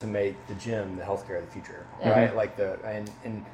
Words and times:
to 0.00 0.06
make 0.06 0.34
the 0.46 0.54
gym 0.54 0.96
the 0.96 1.02
healthcare 1.02 1.38
of 1.40 1.46
the 1.46 1.50
future, 1.52 1.84
Yeah. 2.00 2.10
right? 2.10 2.36
Like 2.36 2.56
the 2.56 2.78
and 2.84 3.10
and 3.24 3.44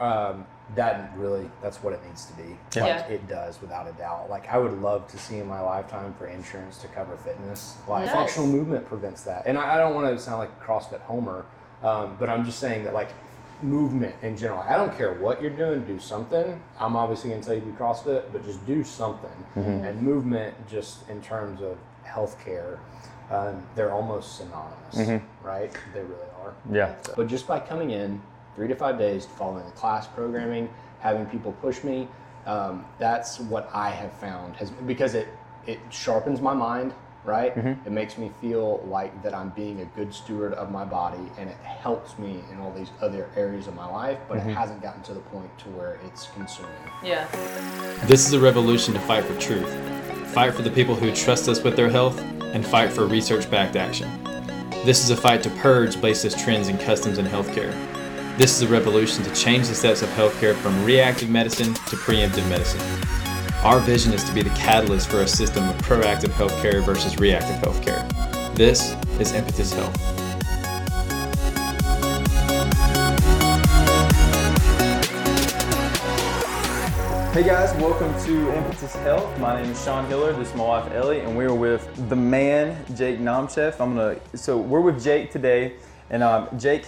um, 0.00 0.46
that 0.74 1.12
really 1.16 1.50
that's 1.62 1.82
what 1.82 1.94
it 1.94 2.00
needs 2.06 2.26
to 2.26 2.34
be. 2.34 2.58
Yeah. 2.76 2.82
Like 2.82 3.06
Yeah. 3.08 3.14
it 3.14 3.26
does 3.28 3.58
without 3.62 3.88
a 3.88 3.92
doubt. 3.92 4.28
Like 4.28 4.46
I 4.52 4.58
would 4.58 4.82
love 4.82 5.08
to 5.08 5.18
see 5.18 5.38
in 5.38 5.46
my 5.46 5.60
lifetime 5.62 6.12
for 6.18 6.26
insurance 6.26 6.76
to 6.82 6.88
cover 6.88 7.16
fitness. 7.16 7.78
Like 7.88 8.04
Nice. 8.04 8.14
functional 8.14 8.48
movement 8.48 8.86
prevents 8.86 9.22
that. 9.22 9.44
And 9.46 9.56
I, 9.56 9.76
I 9.76 9.78
don't 9.78 9.94
want 9.94 10.14
to 10.14 10.22
sound 10.22 10.40
like 10.40 10.50
a 10.50 10.62
CrossFit 10.64 11.00
homer, 11.00 11.46
um, 11.82 12.16
but 12.20 12.28
I'm 12.28 12.44
just 12.44 12.58
saying 12.58 12.84
that 12.84 12.92
like 12.92 13.08
movement 13.62 14.14
in 14.20 14.36
general. 14.36 14.60
I 14.68 14.76
don't 14.76 14.94
care 14.94 15.14
what 15.14 15.40
you're 15.40 15.56
doing, 15.56 15.86
do 15.86 15.98
something. 15.98 16.60
I'm 16.78 16.96
obviously 16.96 17.30
going 17.30 17.40
to 17.40 17.46
tell 17.46 17.54
you 17.54 17.62
to 17.62 17.66
do 17.68 17.72
CrossFit, 17.78 18.24
but 18.30 18.44
just 18.44 18.66
do 18.66 18.84
something. 18.84 19.30
And 19.54 20.02
movement, 20.02 20.54
just 20.68 21.08
in 21.08 21.22
terms 21.22 21.62
of 21.62 21.78
healthcare, 22.06 22.78
um, 23.30 23.62
they're 23.74 23.92
almost 23.92 24.36
synonymous, 24.38 25.22
right? 25.42 25.72
They 25.92 26.00
really 26.00 26.30
are. 26.42 26.54
Yeah. 26.70 26.94
But 27.16 27.26
just 27.28 27.46
by 27.46 27.60
coming 27.60 27.90
in 27.90 28.20
three 28.54 28.68
to 28.68 28.74
five 28.76 28.98
days, 28.98 29.26
following 29.26 29.64
the 29.64 29.72
class 29.72 30.06
programming, 30.06 30.68
having 31.00 31.26
people 31.26 31.52
push 31.52 31.82
me, 31.82 32.08
um, 32.46 32.84
that's 32.98 33.40
what 33.40 33.70
I 33.72 33.90
have 33.90 34.12
found 34.12 34.56
has 34.56 34.70
because 34.70 35.14
it 35.14 35.28
it 35.66 35.80
sharpens 35.90 36.42
my 36.42 36.52
mind, 36.52 36.92
right? 37.24 37.56
It 37.56 37.90
makes 37.90 38.18
me 38.18 38.30
feel 38.42 38.84
like 38.86 39.22
that 39.22 39.34
I'm 39.34 39.48
being 39.50 39.80
a 39.80 39.86
good 39.96 40.12
steward 40.12 40.52
of 40.52 40.70
my 40.70 40.84
body, 40.84 41.30
and 41.38 41.48
it 41.48 41.56
helps 41.56 42.18
me 42.18 42.42
in 42.52 42.60
all 42.60 42.70
these 42.72 42.90
other 43.00 43.30
areas 43.34 43.66
of 43.66 43.74
my 43.74 43.86
life. 43.86 44.18
But 44.28 44.38
it 44.38 44.42
hasn't 44.42 44.82
gotten 44.82 45.02
to 45.04 45.14
the 45.14 45.20
point 45.20 45.50
to 45.60 45.70
where 45.70 45.98
it's 46.04 46.26
consuming. 46.34 46.70
Yeah. 47.02 47.26
This 48.04 48.26
is 48.26 48.34
a 48.34 48.40
revolution 48.40 48.92
to 48.92 49.00
fight 49.00 49.24
for 49.24 49.40
truth. 49.40 49.72
Fight 50.34 50.52
for 50.52 50.60
the 50.62 50.70
people 50.70 50.94
who 50.94 51.12
trust 51.14 51.48
us 51.48 51.62
with 51.62 51.76
their 51.76 51.88
health, 51.88 52.22
and 52.54 52.66
fight 52.66 52.90
for 52.92 53.06
research 53.06 53.50
backed 53.50 53.76
action. 53.76 54.08
This 54.84 55.04
is 55.04 55.10
a 55.10 55.16
fight 55.16 55.42
to 55.42 55.50
purge 55.50 56.00
baseless 56.00 56.40
trends 56.40 56.68
and 56.68 56.80
customs 56.80 57.18
in 57.18 57.26
healthcare. 57.26 57.72
This 58.38 58.56
is 58.56 58.62
a 58.62 58.68
revolution 58.68 59.22
to 59.24 59.34
change 59.34 59.68
the 59.68 59.74
steps 59.74 60.02
of 60.02 60.08
healthcare 60.10 60.54
from 60.54 60.84
reactive 60.84 61.28
medicine 61.28 61.74
to 61.74 61.96
preemptive 61.96 62.48
medicine. 62.48 62.80
Our 63.62 63.80
vision 63.80 64.12
is 64.12 64.24
to 64.24 64.32
be 64.32 64.42
the 64.42 64.50
catalyst 64.50 65.08
for 65.08 65.22
a 65.22 65.28
system 65.28 65.68
of 65.68 65.76
proactive 65.76 66.30
healthcare 66.30 66.84
versus 66.84 67.18
reactive 67.18 67.56
healthcare. 67.56 68.06
This 68.54 68.94
is 69.20 69.32
Impetus 69.32 69.72
Health. 69.72 70.23
Hey 77.34 77.42
guys, 77.42 77.74
welcome 77.82 78.14
to 78.26 78.56
Impetus 78.56 78.94
Health. 78.94 79.40
My 79.40 79.60
name 79.60 79.72
is 79.72 79.84
Sean 79.84 80.06
Hiller. 80.06 80.32
This 80.34 80.50
is 80.50 80.54
my 80.54 80.62
wife 80.62 80.92
Ellie, 80.92 81.18
and 81.18 81.36
we 81.36 81.44
are 81.46 81.52
with 81.52 82.08
the 82.08 82.14
man 82.14 82.76
Jake 82.94 83.18
Nomchef. 83.18 83.80
I'm 83.80 83.96
gonna. 83.96 84.20
So 84.36 84.56
we're 84.56 84.80
with 84.80 85.02
Jake 85.02 85.32
today, 85.32 85.72
and 86.10 86.22
um, 86.22 86.48
Jake 86.56 86.86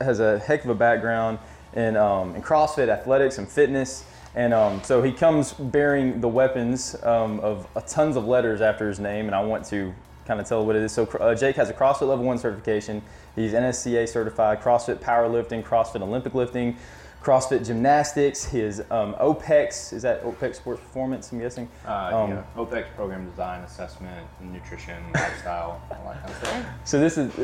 has 0.00 0.20
a 0.20 0.38
heck 0.38 0.62
of 0.62 0.70
a 0.70 0.74
background 0.76 1.40
in 1.72 1.96
um, 1.96 2.36
in 2.36 2.42
CrossFit, 2.42 2.88
athletics, 2.88 3.38
and 3.38 3.48
fitness. 3.48 4.04
And 4.36 4.54
um, 4.54 4.80
so 4.84 5.02
he 5.02 5.10
comes 5.10 5.52
bearing 5.52 6.20
the 6.20 6.28
weapons 6.28 6.94
um, 7.02 7.40
of 7.40 7.66
uh, 7.74 7.80
tons 7.80 8.14
of 8.14 8.24
letters 8.24 8.60
after 8.60 8.86
his 8.86 9.00
name, 9.00 9.26
and 9.26 9.34
I 9.34 9.42
want 9.42 9.64
to 9.70 9.92
kind 10.28 10.38
of 10.38 10.46
tell 10.46 10.64
what 10.64 10.76
it 10.76 10.82
is. 10.82 10.92
So 10.92 11.06
uh, 11.06 11.34
Jake 11.34 11.56
has 11.56 11.70
a 11.70 11.74
CrossFit 11.74 12.06
Level 12.06 12.24
One 12.24 12.38
certification. 12.38 13.02
He's 13.34 13.52
NSCA 13.52 14.08
certified, 14.08 14.60
CrossFit 14.60 14.98
powerlifting, 14.98 15.64
CrossFit 15.64 16.02
Olympic 16.02 16.34
lifting. 16.34 16.76
CrossFit 17.22 17.66
gymnastics, 17.66 18.44
his 18.44 18.80
um, 18.90 19.14
OPEX, 19.20 19.92
is 19.92 20.02
that 20.02 20.22
OPEX 20.24 20.56
Sports 20.56 20.80
Performance, 20.80 21.32
I'm 21.32 21.40
guessing? 21.40 21.68
Uh, 21.86 22.10
Um, 22.14 22.30
yeah, 22.30 22.42
OPEX 22.56 22.86
program 22.94 23.28
design, 23.28 23.60
assessment, 23.62 24.26
nutrition, 24.40 25.02
lifestyle, 25.14 25.82
all 25.90 26.12
that 26.12 26.20
kind 26.20 26.30
of 26.30 26.36
stuff. 26.36 26.66
So 26.84 27.00
this 27.00 27.18
is, 27.18 27.36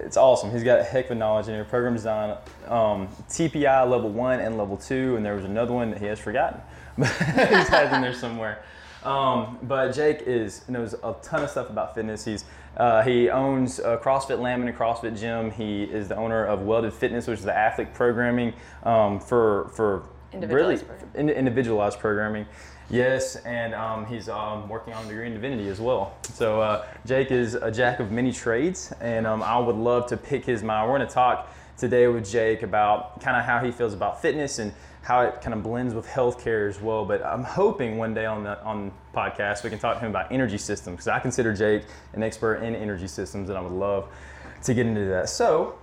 it's 0.00 0.16
awesome. 0.16 0.50
He's 0.50 0.62
got 0.64 0.80
a 0.80 0.84
heck 0.84 1.06
of 1.06 1.12
a 1.12 1.14
knowledge 1.14 1.48
in 1.48 1.54
here. 1.54 1.64
Program 1.64 1.94
design, 1.94 2.36
um, 2.68 3.08
TPI 3.30 3.88
level 3.88 4.10
one 4.10 4.38
and 4.40 4.58
level 4.58 4.76
two, 4.76 5.16
and 5.16 5.24
there 5.24 5.34
was 5.34 5.44
another 5.44 5.72
one 5.72 5.90
that 5.90 5.98
he 6.00 6.06
has 6.06 6.18
forgotten. 6.18 6.60
But 6.98 7.08
he's 7.16 7.68
had 7.68 7.92
in 7.94 8.02
there 8.02 8.12
somewhere. 8.14 8.62
Um, 9.04 9.58
but 9.62 9.92
Jake 9.92 10.22
is 10.26 10.66
knows 10.68 10.94
a 10.94 11.14
ton 11.22 11.42
of 11.42 11.50
stuff 11.50 11.70
about 11.70 11.94
fitness. 11.94 12.24
He's 12.24 12.44
uh, 12.76 13.02
he 13.02 13.28
owns 13.28 13.80
uh, 13.80 13.98
CrossFit 13.98 14.38
Laminin 14.38 14.60
and 14.60 14.68
a 14.68 14.72
CrossFit 14.72 15.18
Gym. 15.18 15.50
He 15.50 15.84
is 15.84 16.08
the 16.08 16.16
owner 16.16 16.44
of 16.44 16.62
Welded 16.62 16.94
Fitness, 16.94 17.26
which 17.26 17.40
is 17.40 17.44
the 17.44 17.56
athlete 17.56 17.92
programming 17.94 18.54
um, 18.84 19.18
for 19.20 19.70
for 19.74 20.04
really 20.32 20.74
Individualized 20.74 20.84
in- 21.14 21.30
individualized 21.30 21.98
programming. 21.98 22.46
Yes, 22.90 23.36
and 23.36 23.74
um, 23.74 24.06
he's 24.06 24.28
um, 24.28 24.68
working 24.68 24.92
on 24.92 25.04
a 25.04 25.08
degree 25.08 25.26
in 25.26 25.32
divinity 25.32 25.68
as 25.68 25.80
well. 25.80 26.14
So 26.22 26.60
uh, 26.60 26.84
Jake 27.06 27.30
is 27.30 27.54
a 27.54 27.70
jack 27.70 28.00
of 28.00 28.10
many 28.10 28.32
trades, 28.32 28.92
and 29.00 29.26
um, 29.26 29.42
I 29.42 29.58
would 29.58 29.76
love 29.76 30.06
to 30.08 30.16
pick 30.16 30.44
his 30.44 30.62
mind. 30.62 30.90
We're 30.90 30.98
going 30.98 31.08
to 31.08 31.14
talk 31.14 31.48
today 31.78 32.06
with 32.08 32.30
Jake 32.30 32.62
about 32.62 33.20
kind 33.20 33.36
of 33.36 33.44
how 33.44 33.64
he 33.64 33.72
feels 33.72 33.94
about 33.94 34.20
fitness 34.20 34.58
and 34.58 34.72
how 35.02 35.22
it 35.22 35.40
kind 35.42 35.52
of 35.52 35.62
blends 35.62 35.94
with 35.94 36.06
healthcare 36.06 36.68
as 36.68 36.80
well. 36.80 37.04
But 37.04 37.24
I'm 37.24 37.42
hoping 37.42 37.98
one 37.98 38.14
day 38.14 38.24
on 38.24 38.44
the 38.44 38.62
on 38.62 38.92
podcast 39.14 39.64
we 39.64 39.70
can 39.70 39.78
talk 39.78 39.98
to 39.98 40.00
him 40.00 40.10
about 40.10 40.32
energy 40.32 40.58
systems 40.58 40.96
because 40.96 41.08
I 41.08 41.18
consider 41.18 41.52
Jake 41.52 41.84
an 42.14 42.22
expert 42.22 42.56
in 42.56 42.74
energy 42.74 43.08
systems, 43.08 43.48
and 43.48 43.58
I 43.58 43.60
would 43.60 43.72
love 43.72 44.08
to 44.64 44.74
get 44.74 44.86
into 44.86 45.04
that. 45.06 45.28
So 45.28 45.78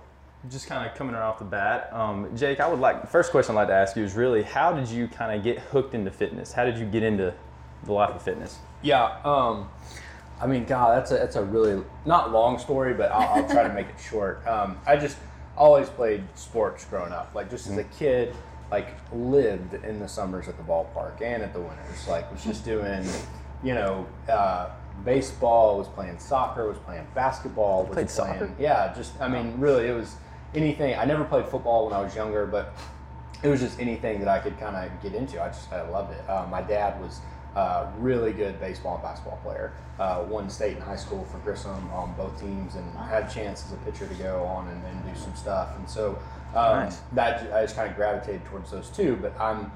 just 0.48 0.66
kind 0.66 0.88
of 0.88 0.96
coming 0.96 1.14
right 1.14 1.22
off 1.22 1.38
the 1.38 1.44
bat, 1.44 1.92
um, 1.92 2.34
Jake, 2.34 2.60
I 2.60 2.68
would 2.68 2.80
like 2.80 3.02
the 3.02 3.06
first 3.06 3.30
question 3.30 3.54
I'd 3.54 3.60
like 3.60 3.68
to 3.68 3.74
ask 3.74 3.94
you 3.94 4.02
is 4.02 4.14
really 4.14 4.42
how 4.42 4.72
did 4.72 4.88
you 4.88 5.06
kind 5.06 5.36
of 5.36 5.44
get 5.44 5.58
hooked 5.58 5.94
into 5.94 6.10
fitness? 6.10 6.52
How 6.52 6.64
did 6.64 6.78
you 6.78 6.86
get 6.86 7.02
into 7.02 7.34
the 7.84 7.92
life 7.92 8.10
of 8.10 8.22
fitness? 8.22 8.58
Yeah. 8.82 9.18
Um, 9.24 9.68
I 10.40 10.46
mean, 10.46 10.64
God, 10.64 10.96
that's 10.96 11.10
a 11.10 11.14
that's 11.14 11.36
a 11.36 11.44
really 11.44 11.82
not 12.06 12.32
long 12.32 12.58
story, 12.58 12.94
but 12.94 13.12
I'll, 13.12 13.42
I'll 13.42 13.48
try 13.50 13.62
to 13.62 13.74
make 13.74 13.88
it 13.88 14.00
short. 14.00 14.46
Um, 14.46 14.78
I 14.86 14.96
just 14.96 15.18
always 15.56 15.90
played 15.90 16.24
sports 16.34 16.86
growing 16.86 17.12
up. 17.12 17.34
Like 17.34 17.50
just 17.50 17.66
as 17.66 17.76
a 17.76 17.84
kid, 17.84 18.34
like 18.70 18.88
lived 19.12 19.74
in 19.74 19.98
the 19.98 20.08
summers 20.08 20.48
at 20.48 20.56
the 20.56 20.62
ballpark 20.62 21.20
and 21.22 21.42
at 21.42 21.52
the 21.52 21.60
winters. 21.60 22.08
Like 22.08 22.30
was 22.30 22.44
just 22.44 22.64
doing, 22.64 23.04
you 23.62 23.74
know, 23.74 24.06
uh, 24.28 24.70
baseball. 25.04 25.78
Was 25.78 25.88
playing 25.88 26.18
soccer. 26.18 26.68
Was 26.68 26.78
playing 26.78 27.06
basketball. 27.14 27.84
Was 27.84 27.94
Played 27.94 28.08
playing, 28.08 28.38
soccer? 28.38 28.54
Yeah. 28.58 28.94
Just 28.94 29.20
I 29.20 29.28
mean, 29.28 29.58
really, 29.58 29.88
it 29.88 29.94
was 29.94 30.16
anything. 30.54 30.94
I 30.96 31.04
never 31.04 31.24
played 31.24 31.46
football 31.46 31.86
when 31.86 31.94
I 31.94 32.00
was 32.00 32.14
younger, 32.14 32.46
but 32.46 32.74
it 33.42 33.48
was 33.48 33.60
just 33.60 33.80
anything 33.80 34.20
that 34.20 34.28
I 34.28 34.38
could 34.38 34.58
kind 34.58 34.76
of 34.76 35.02
get 35.02 35.14
into. 35.14 35.42
I 35.42 35.48
just 35.48 35.72
I 35.72 35.88
loved 35.88 36.12
it. 36.12 36.28
Uh, 36.28 36.46
my 36.50 36.62
dad 36.62 37.00
was 37.00 37.20
a 37.56 37.90
really 37.98 38.32
good 38.32 38.60
baseball 38.60 38.94
and 38.94 39.02
basketball 39.02 39.38
player. 39.42 39.72
Uh, 39.98 40.24
won 40.28 40.48
state 40.48 40.76
in 40.76 40.82
high 40.82 40.96
school 40.96 41.24
for 41.24 41.38
Grissom 41.38 41.90
on 41.92 42.14
both 42.14 42.38
teams, 42.40 42.74
and 42.74 42.96
had 42.96 43.24
a 43.24 43.30
chance 43.30 43.64
as 43.66 43.72
a 43.72 43.76
pitcher 43.78 44.06
to 44.06 44.14
go 44.14 44.44
on 44.44 44.68
and, 44.68 44.82
and 44.84 45.14
do 45.14 45.20
some 45.20 45.34
stuff. 45.34 45.76
And 45.76 45.88
so 45.88 46.18
um, 46.54 46.84
Nice. 46.84 47.00
that 47.12 47.52
I 47.52 47.62
just 47.62 47.76
kind 47.76 47.88
of 47.90 47.96
gravitated 47.96 48.44
towards 48.46 48.70
those 48.70 48.88
two. 48.90 49.16
But 49.20 49.38
I'm 49.40 49.70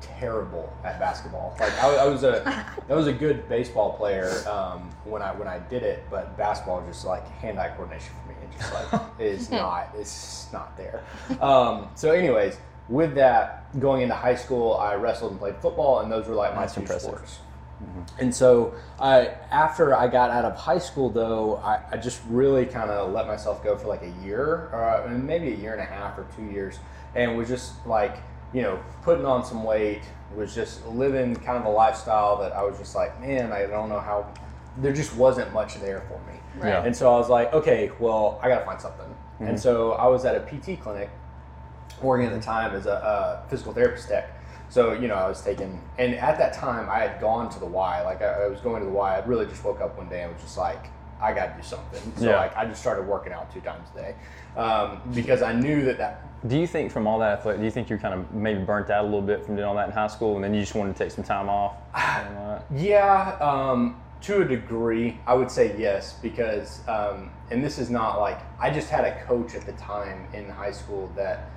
terrible 0.00 0.72
at 0.84 1.00
basketball. 1.00 1.56
Like 1.58 1.72
I, 1.82 1.96
I 1.96 2.06
was 2.06 2.22
a 2.24 2.46
I 2.88 2.94
was 2.94 3.06
a 3.06 3.12
good 3.12 3.48
baseball 3.48 3.94
player 3.94 4.30
um, 4.48 4.90
when 5.04 5.22
I 5.22 5.32
when 5.32 5.48
I 5.48 5.58
did 5.58 5.82
it, 5.82 6.04
but 6.10 6.36
basketball 6.36 6.84
just 6.86 7.04
like 7.04 7.26
hand-eye 7.28 7.70
coordination 7.76 8.12
for 8.22 8.28
me. 8.28 8.34
It 8.42 8.58
just 8.58 8.72
like 8.72 9.02
is 9.18 9.50
not 9.50 9.90
it's 9.96 10.46
not 10.52 10.76
there. 10.76 11.02
Um, 11.40 11.88
so, 11.94 12.12
anyways, 12.12 12.58
with 12.88 13.14
that 13.16 13.78
going 13.80 14.02
into 14.02 14.14
high 14.14 14.34
school, 14.36 14.74
I 14.74 14.94
wrestled 14.94 15.32
and 15.32 15.40
played 15.40 15.56
football, 15.56 16.00
and 16.00 16.10
those 16.10 16.26
were 16.28 16.34
like 16.34 16.54
my 16.54 16.62
That's 16.62 16.74
two 16.74 16.80
impressive. 16.82 17.10
sports. 17.14 17.38
And 18.18 18.34
so, 18.34 18.74
I 18.98 19.26
after 19.50 19.94
I 19.94 20.08
got 20.08 20.30
out 20.30 20.44
of 20.44 20.56
high 20.56 20.78
school, 20.78 21.10
though, 21.10 21.56
I, 21.56 21.80
I 21.92 21.96
just 21.96 22.20
really 22.28 22.66
kind 22.66 22.90
of 22.90 23.12
let 23.12 23.26
myself 23.26 23.62
go 23.62 23.76
for 23.76 23.86
like 23.86 24.02
a 24.02 24.12
year, 24.24 24.68
or 24.72 24.84
uh, 24.84 25.08
maybe 25.08 25.52
a 25.52 25.56
year 25.56 25.72
and 25.72 25.80
a 25.80 25.84
half 25.84 26.18
or 26.18 26.26
two 26.36 26.44
years, 26.44 26.78
and 27.14 27.36
was 27.36 27.48
just 27.48 27.74
like, 27.86 28.18
you 28.52 28.62
know, 28.62 28.80
putting 29.02 29.24
on 29.24 29.44
some 29.44 29.62
weight, 29.62 30.02
was 30.34 30.54
just 30.54 30.84
living 30.86 31.36
kind 31.36 31.58
of 31.58 31.64
a 31.64 31.70
lifestyle 31.70 32.40
that 32.42 32.52
I 32.52 32.62
was 32.62 32.78
just 32.78 32.94
like, 32.94 33.20
man, 33.20 33.52
I 33.52 33.66
don't 33.66 33.88
know 33.88 34.00
how. 34.00 34.32
There 34.78 34.92
just 34.92 35.14
wasn't 35.16 35.52
much 35.52 35.80
there 35.80 36.02
for 36.02 36.18
me. 36.30 36.38
Right. 36.56 36.68
Yeah. 36.70 36.84
And 36.84 36.94
so 36.94 37.12
I 37.12 37.18
was 37.18 37.28
like, 37.28 37.52
okay, 37.52 37.90
well, 37.98 38.38
I 38.42 38.48
got 38.48 38.60
to 38.60 38.64
find 38.64 38.80
something. 38.80 39.14
And 39.40 39.58
so 39.58 39.92
I 39.92 40.06
was 40.08 40.24
at 40.24 40.34
a 40.34 40.40
PT 40.40 40.80
clinic 40.80 41.10
working 42.02 42.26
at 42.26 42.32
the 42.32 42.40
time 42.40 42.74
as 42.74 42.86
a, 42.86 43.44
a 43.44 43.48
physical 43.48 43.72
therapist 43.72 44.08
tech. 44.08 44.37
So, 44.70 44.92
you 44.92 45.08
know, 45.08 45.14
I 45.14 45.28
was 45.28 45.40
taking, 45.40 45.80
and 45.98 46.14
at 46.14 46.38
that 46.38 46.52
time 46.52 46.88
I 46.90 46.98
had 46.98 47.20
gone 47.20 47.48
to 47.50 47.58
the 47.58 47.66
Y. 47.66 48.02
Like, 48.02 48.20
I, 48.22 48.44
I 48.44 48.48
was 48.48 48.60
going 48.60 48.80
to 48.80 48.86
the 48.86 48.92
Y. 48.92 49.16
I 49.16 49.24
really 49.24 49.46
just 49.46 49.64
woke 49.64 49.80
up 49.80 49.96
one 49.96 50.08
day 50.08 50.22
and 50.22 50.32
was 50.32 50.42
just 50.42 50.58
like, 50.58 50.86
I 51.20 51.32
got 51.32 51.56
to 51.56 51.62
do 51.62 51.66
something. 51.66 52.12
So, 52.16 52.30
Yeah. 52.30 52.36
like, 52.36 52.56
I 52.56 52.64
just 52.66 52.80
started 52.80 53.06
working 53.06 53.32
out 53.32 53.52
two 53.52 53.60
times 53.60 53.88
a 53.96 53.98
day 53.98 54.14
um, 54.56 55.00
because 55.14 55.42
I 55.42 55.52
knew 55.52 55.84
that 55.86 55.98
that 55.98 56.22
Do 56.48 56.56
you 56.56 56.66
think 56.66 56.92
from 56.92 57.06
all 57.06 57.18
that 57.20 57.38
athletic, 57.38 57.60
do 57.60 57.64
you 57.64 57.70
think 57.70 57.88
you're 57.88 57.98
kind 57.98 58.14
of 58.14 58.32
maybe 58.32 58.60
burnt 58.62 58.90
out 58.90 59.02
a 59.04 59.06
little 59.06 59.22
bit 59.22 59.44
from 59.44 59.56
doing 59.56 59.66
all 59.66 59.74
that 59.74 59.88
in 59.88 59.94
high 59.94 60.06
school 60.06 60.36
and 60.36 60.44
then 60.44 60.54
you 60.54 60.60
just 60.60 60.74
wanted 60.74 60.94
to 60.94 60.98
take 61.02 61.10
some 61.12 61.24
time 61.24 61.48
off? 61.48 61.76
That? 61.94 62.64
Yeah, 62.74 63.36
um, 63.40 64.00
to 64.22 64.42
a 64.42 64.44
degree, 64.44 65.18
I 65.26 65.34
would 65.34 65.50
say 65.50 65.76
yes 65.78 66.14
because, 66.22 66.86
um, 66.88 67.30
and 67.50 67.64
this 67.64 67.78
is 67.78 67.88
not 67.90 68.20
like 68.20 68.40
I 68.60 68.70
just 68.70 68.90
had 68.90 69.04
a 69.04 69.24
coach 69.24 69.54
at 69.54 69.62
the 69.64 69.72
time 69.72 70.26
in 70.34 70.48
high 70.48 70.72
school 70.72 71.10
that 71.16 71.50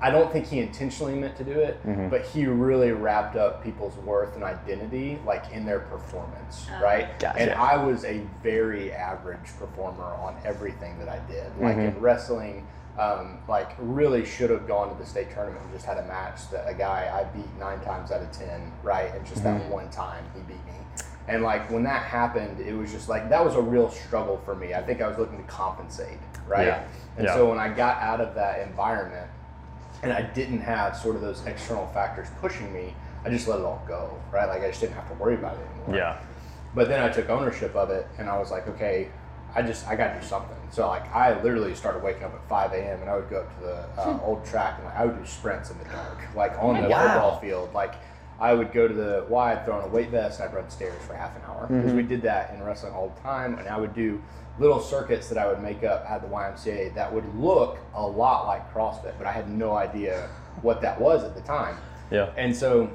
I 0.00 0.10
don't 0.10 0.30
think 0.32 0.46
he 0.46 0.58
intentionally 0.58 1.14
meant 1.14 1.36
to 1.36 1.44
do 1.44 1.52
it, 1.58 1.82
Mm-hmm. 1.86 2.08
but 2.10 2.22
he 2.26 2.46
really 2.46 2.92
wrapped 2.92 3.36
up 3.36 3.62
people's 3.64 3.96
worth 3.98 4.34
and 4.34 4.44
identity 4.44 5.18
like 5.24 5.50
in 5.52 5.64
their 5.64 5.80
performance, 5.80 6.66
right? 6.82 7.18
Gotcha. 7.18 7.40
And 7.40 7.50
I 7.52 7.76
was 7.82 8.04
a 8.04 8.20
very 8.42 8.92
average 8.92 9.46
performer 9.58 10.04
on 10.04 10.36
everything 10.44 10.98
that 10.98 11.08
I 11.08 11.18
did. 11.30 11.46
Like 11.60 11.76
Mm-hmm. 11.76 11.96
in 11.96 12.00
wrestling, 12.00 12.66
um, 12.98 13.38
like 13.48 13.70
really 13.78 14.24
should 14.24 14.50
have 14.50 14.68
gone 14.68 14.88
to 14.94 14.94
the 15.02 15.06
state 15.08 15.32
tournament 15.32 15.62
and 15.64 15.72
just 15.72 15.84
had 15.86 15.98
a 15.98 16.04
match 16.06 16.48
that 16.50 16.68
a 16.68 16.74
guy 16.74 17.10
I 17.12 17.24
beat 17.36 17.48
nine 17.58 17.80
times 17.80 18.10
out 18.12 18.22
of 18.22 18.30
ten, 18.32 18.70
right? 18.82 19.12
And 19.14 19.24
just 19.26 19.42
Mm-hmm. 19.42 19.58
that 19.58 19.70
one 19.70 19.88
time 19.90 20.24
he 20.34 20.40
beat 20.42 20.64
me. 20.66 20.72
And 21.26 21.42
like 21.42 21.70
when 21.70 21.82
that 21.84 22.02
happened, 22.02 22.60
it 22.60 22.74
was 22.74 22.92
just 22.92 23.08
like 23.08 23.30
that 23.30 23.42
was 23.42 23.54
a 23.54 23.62
real 23.62 23.90
struggle 23.90 24.40
for 24.44 24.54
me. 24.54 24.74
I 24.74 24.82
think 24.82 25.00
I 25.00 25.08
was 25.08 25.16
looking 25.18 25.38
to 25.38 25.44
compensate, 25.44 26.18
right? 26.46 26.66
Yeah. 26.66 26.84
And 27.16 27.24
Yeah. 27.26 27.34
so 27.34 27.48
when 27.48 27.58
I 27.58 27.68
got 27.72 27.96
out 28.02 28.20
of 28.20 28.34
that 28.34 28.60
environment 28.66 29.28
and 30.04 30.12
I 30.12 30.22
didn't 30.22 30.60
have 30.60 30.96
sort 30.96 31.16
of 31.16 31.22
those 31.22 31.44
external 31.46 31.86
factors 31.88 32.28
pushing 32.40 32.72
me, 32.72 32.94
I 33.24 33.30
just 33.30 33.48
let 33.48 33.58
it 33.58 33.64
all 33.64 33.82
go, 33.88 34.16
right? 34.30 34.46
Like 34.46 34.62
I 34.62 34.68
just 34.68 34.80
didn't 34.80 34.94
have 34.94 35.08
to 35.08 35.14
worry 35.14 35.34
about 35.34 35.54
it 35.56 35.66
anymore. 35.78 35.96
Yeah. 35.96 36.18
But 36.74 36.88
then 36.88 37.02
I 37.02 37.08
took 37.08 37.30
ownership 37.30 37.74
of 37.74 37.90
it 37.90 38.06
and 38.18 38.28
I 38.28 38.38
was 38.38 38.50
like, 38.50 38.68
okay, 38.68 39.08
I 39.54 39.62
just, 39.62 39.86
I 39.88 39.96
got 39.96 40.12
to 40.14 40.20
do 40.20 40.26
something. 40.26 40.56
So 40.70 40.86
like 40.88 41.10
I 41.14 41.40
literally 41.42 41.74
started 41.74 42.02
waking 42.02 42.24
up 42.24 42.34
at 42.34 42.48
5 42.48 42.72
a.m. 42.72 43.00
and 43.00 43.08
I 43.08 43.16
would 43.16 43.30
go 43.30 43.40
up 43.40 43.58
to 43.58 43.64
the 43.64 44.00
uh, 44.02 44.20
old 44.24 44.44
track 44.44 44.74
and 44.78 44.84
like, 44.86 44.96
I 44.96 45.06
would 45.06 45.18
do 45.18 45.26
sprints 45.26 45.70
in 45.70 45.78
the 45.78 45.84
dark, 45.84 46.18
like 46.36 46.52
on 46.60 46.82
the 46.82 46.88
Wow. 46.88 47.12
football 47.12 47.40
field. 47.40 47.72
Like 47.72 47.94
I 48.40 48.52
would 48.52 48.72
go 48.72 48.88
to 48.88 48.94
the 48.94 49.24
Y, 49.28 49.52
I'd 49.52 49.64
throw 49.64 49.78
on 49.78 49.84
a 49.84 49.88
weight 49.88 50.10
vest 50.10 50.40
I'd 50.40 50.52
run 50.52 50.68
stairs 50.68 51.00
for 51.06 51.14
half 51.14 51.36
an 51.36 51.42
hour 51.46 51.66
because 51.68 51.92
we 51.92 52.02
did 52.02 52.22
that 52.22 52.52
in 52.54 52.62
wrestling 52.62 52.92
all 52.92 53.12
the 53.14 53.20
time. 53.20 53.58
And 53.58 53.68
I 53.68 53.78
would 53.78 53.94
do 53.94 54.20
little 54.58 54.80
circuits 54.80 55.28
that 55.28 55.38
I 55.38 55.46
would 55.46 55.60
make 55.60 55.84
up 55.84 56.08
at 56.08 56.22
the 56.22 56.28
YMCA 56.28 56.94
that 56.94 57.12
would 57.12 57.32
look 57.36 57.78
a 57.94 58.06
lot 58.06 58.46
like 58.46 58.72
CrossFit, 58.72 59.14
but 59.18 59.26
I 59.26 59.32
had 59.32 59.50
no 59.50 59.74
idea 59.74 60.28
what 60.62 60.80
that 60.82 61.00
was 61.00 61.24
at 61.24 61.34
the 61.34 61.42
time. 61.42 61.76
Yeah. 62.10 62.30
And 62.36 62.54
so 62.54 62.90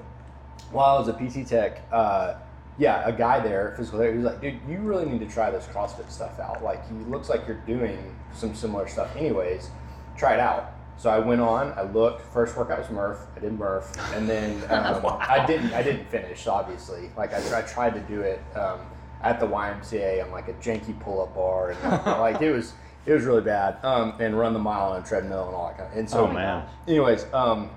while 0.72 0.96
I 0.96 1.00
was 1.00 1.08
a 1.08 1.14
PT 1.14 1.48
tech, 1.48 1.82
uh, 1.92 2.36
yeah, 2.78 3.06
a 3.06 3.12
guy 3.12 3.40
there, 3.40 3.74
physical 3.76 4.00
therapy, 4.00 4.20
he 4.20 4.24
was 4.24 4.32
like, 4.32 4.42
dude, 4.42 4.60
you 4.68 4.78
really 4.80 5.06
need 5.06 5.20
to 5.20 5.28
try 5.28 5.52
this 5.52 5.66
CrossFit 5.68 6.10
stuff 6.10 6.40
out. 6.40 6.64
Like, 6.64 6.88
he 6.88 6.96
looks 7.06 7.28
like 7.28 7.46
you're 7.46 7.58
doing 7.68 8.16
some 8.34 8.56
similar 8.56 8.88
stuff 8.88 9.14
anyways. 9.18 9.70
Try 10.18 10.36
it 10.36 10.40
out. 10.40 10.74
So 11.00 11.10
I 11.10 11.18
went 11.18 11.40
on, 11.40 11.72
I 11.78 11.84
looked, 11.84 12.22
first 12.34 12.58
workout 12.58 12.80
was 12.80 12.90
Murph, 12.90 13.26
I 13.34 13.40
did 13.40 13.58
Murph, 13.58 13.90
and 14.14 14.30
then 14.30 14.62
um, 14.70 15.02
I 15.22 15.46
didn't 15.48 15.74
I 15.74 15.82
didn't 15.82 16.06
finish, 16.10 16.46
obviously. 16.46 17.10
Like, 17.16 17.34
I, 17.34 17.60
I 17.60 17.62
tried 17.62 17.94
to 17.94 18.02
do 18.02 18.20
it 18.20 18.42
um, 18.54 18.82
at 19.24 19.40
the 19.40 19.48
YMCA 19.48 20.22
on 20.26 20.32
like 20.32 20.50
a 20.50 20.54
janky 20.56 21.00
pull-up 21.00 21.34
bar, 21.34 21.72
and 21.72 21.82
like, 22.06 22.42
it 22.42 22.52
was, 22.52 22.74
it 23.06 23.14
was 23.14 23.24
really 23.24 23.42
bad, 23.42 23.78
um, 23.86 24.14
and 24.20 24.38
run 24.38 24.52
the 24.52 24.60
mile 24.60 24.92
on 24.92 25.02
a 25.02 25.06
treadmill 25.06 25.46
and 25.48 25.56
all 25.56 25.68
that 25.70 25.78
kind 25.78 25.90
of, 25.94 25.98
and 25.98 26.10
so, 26.10 26.28
Oh, 26.28 26.34
man. 26.34 26.66
anyways, 26.86 27.26
um, 27.34 27.70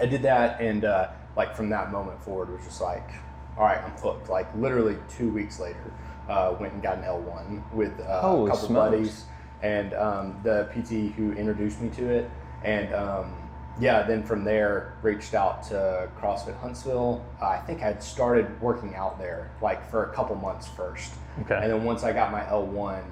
I 0.00 0.06
did 0.06 0.22
that, 0.22 0.60
and 0.60 0.84
uh, 0.84 1.10
like 1.36 1.54
from 1.54 1.70
that 1.70 1.92
moment 1.92 2.20
forward, 2.24 2.50
was 2.50 2.64
just 2.64 2.80
like, 2.80 3.08
all 3.56 3.62
right, 3.62 3.78
I'm 3.80 3.92
hooked. 3.92 4.28
Like 4.28 4.52
literally 4.56 4.96
two 5.08 5.30
weeks 5.30 5.60
later, 5.60 5.92
uh, 6.28 6.56
went 6.58 6.72
and 6.72 6.82
got 6.82 6.98
an 6.98 7.04
L1 7.04 7.72
with 7.72 7.92
uh, 8.00 8.02
a 8.02 8.20
couple 8.20 8.56
smokes. 8.56 8.70
buddies 8.72 9.24
and 9.64 9.94
um, 9.94 10.38
the 10.42 10.68
PT 10.72 11.14
who 11.16 11.32
introduced 11.32 11.80
me 11.80 11.88
to 11.90 12.06
it, 12.10 12.30
and 12.62 12.94
um, 12.94 13.34
yeah, 13.80 14.02
then 14.02 14.22
from 14.22 14.44
there 14.44 14.94
reached 15.02 15.34
out 15.34 15.62
to 15.64 16.08
CrossFit 16.20 16.56
Huntsville. 16.60 17.24
Uh, 17.40 17.46
I 17.46 17.58
think 17.60 17.82
I'd 17.82 18.02
started 18.02 18.60
working 18.60 18.94
out 18.94 19.18
there 19.18 19.50
like 19.62 19.90
for 19.90 20.10
a 20.10 20.14
couple 20.14 20.36
months 20.36 20.68
first, 20.68 21.14
Okay. 21.40 21.58
and 21.60 21.72
then 21.72 21.82
once 21.84 22.04
I 22.04 22.12
got 22.12 22.30
my 22.30 22.42
L1, 22.42 23.02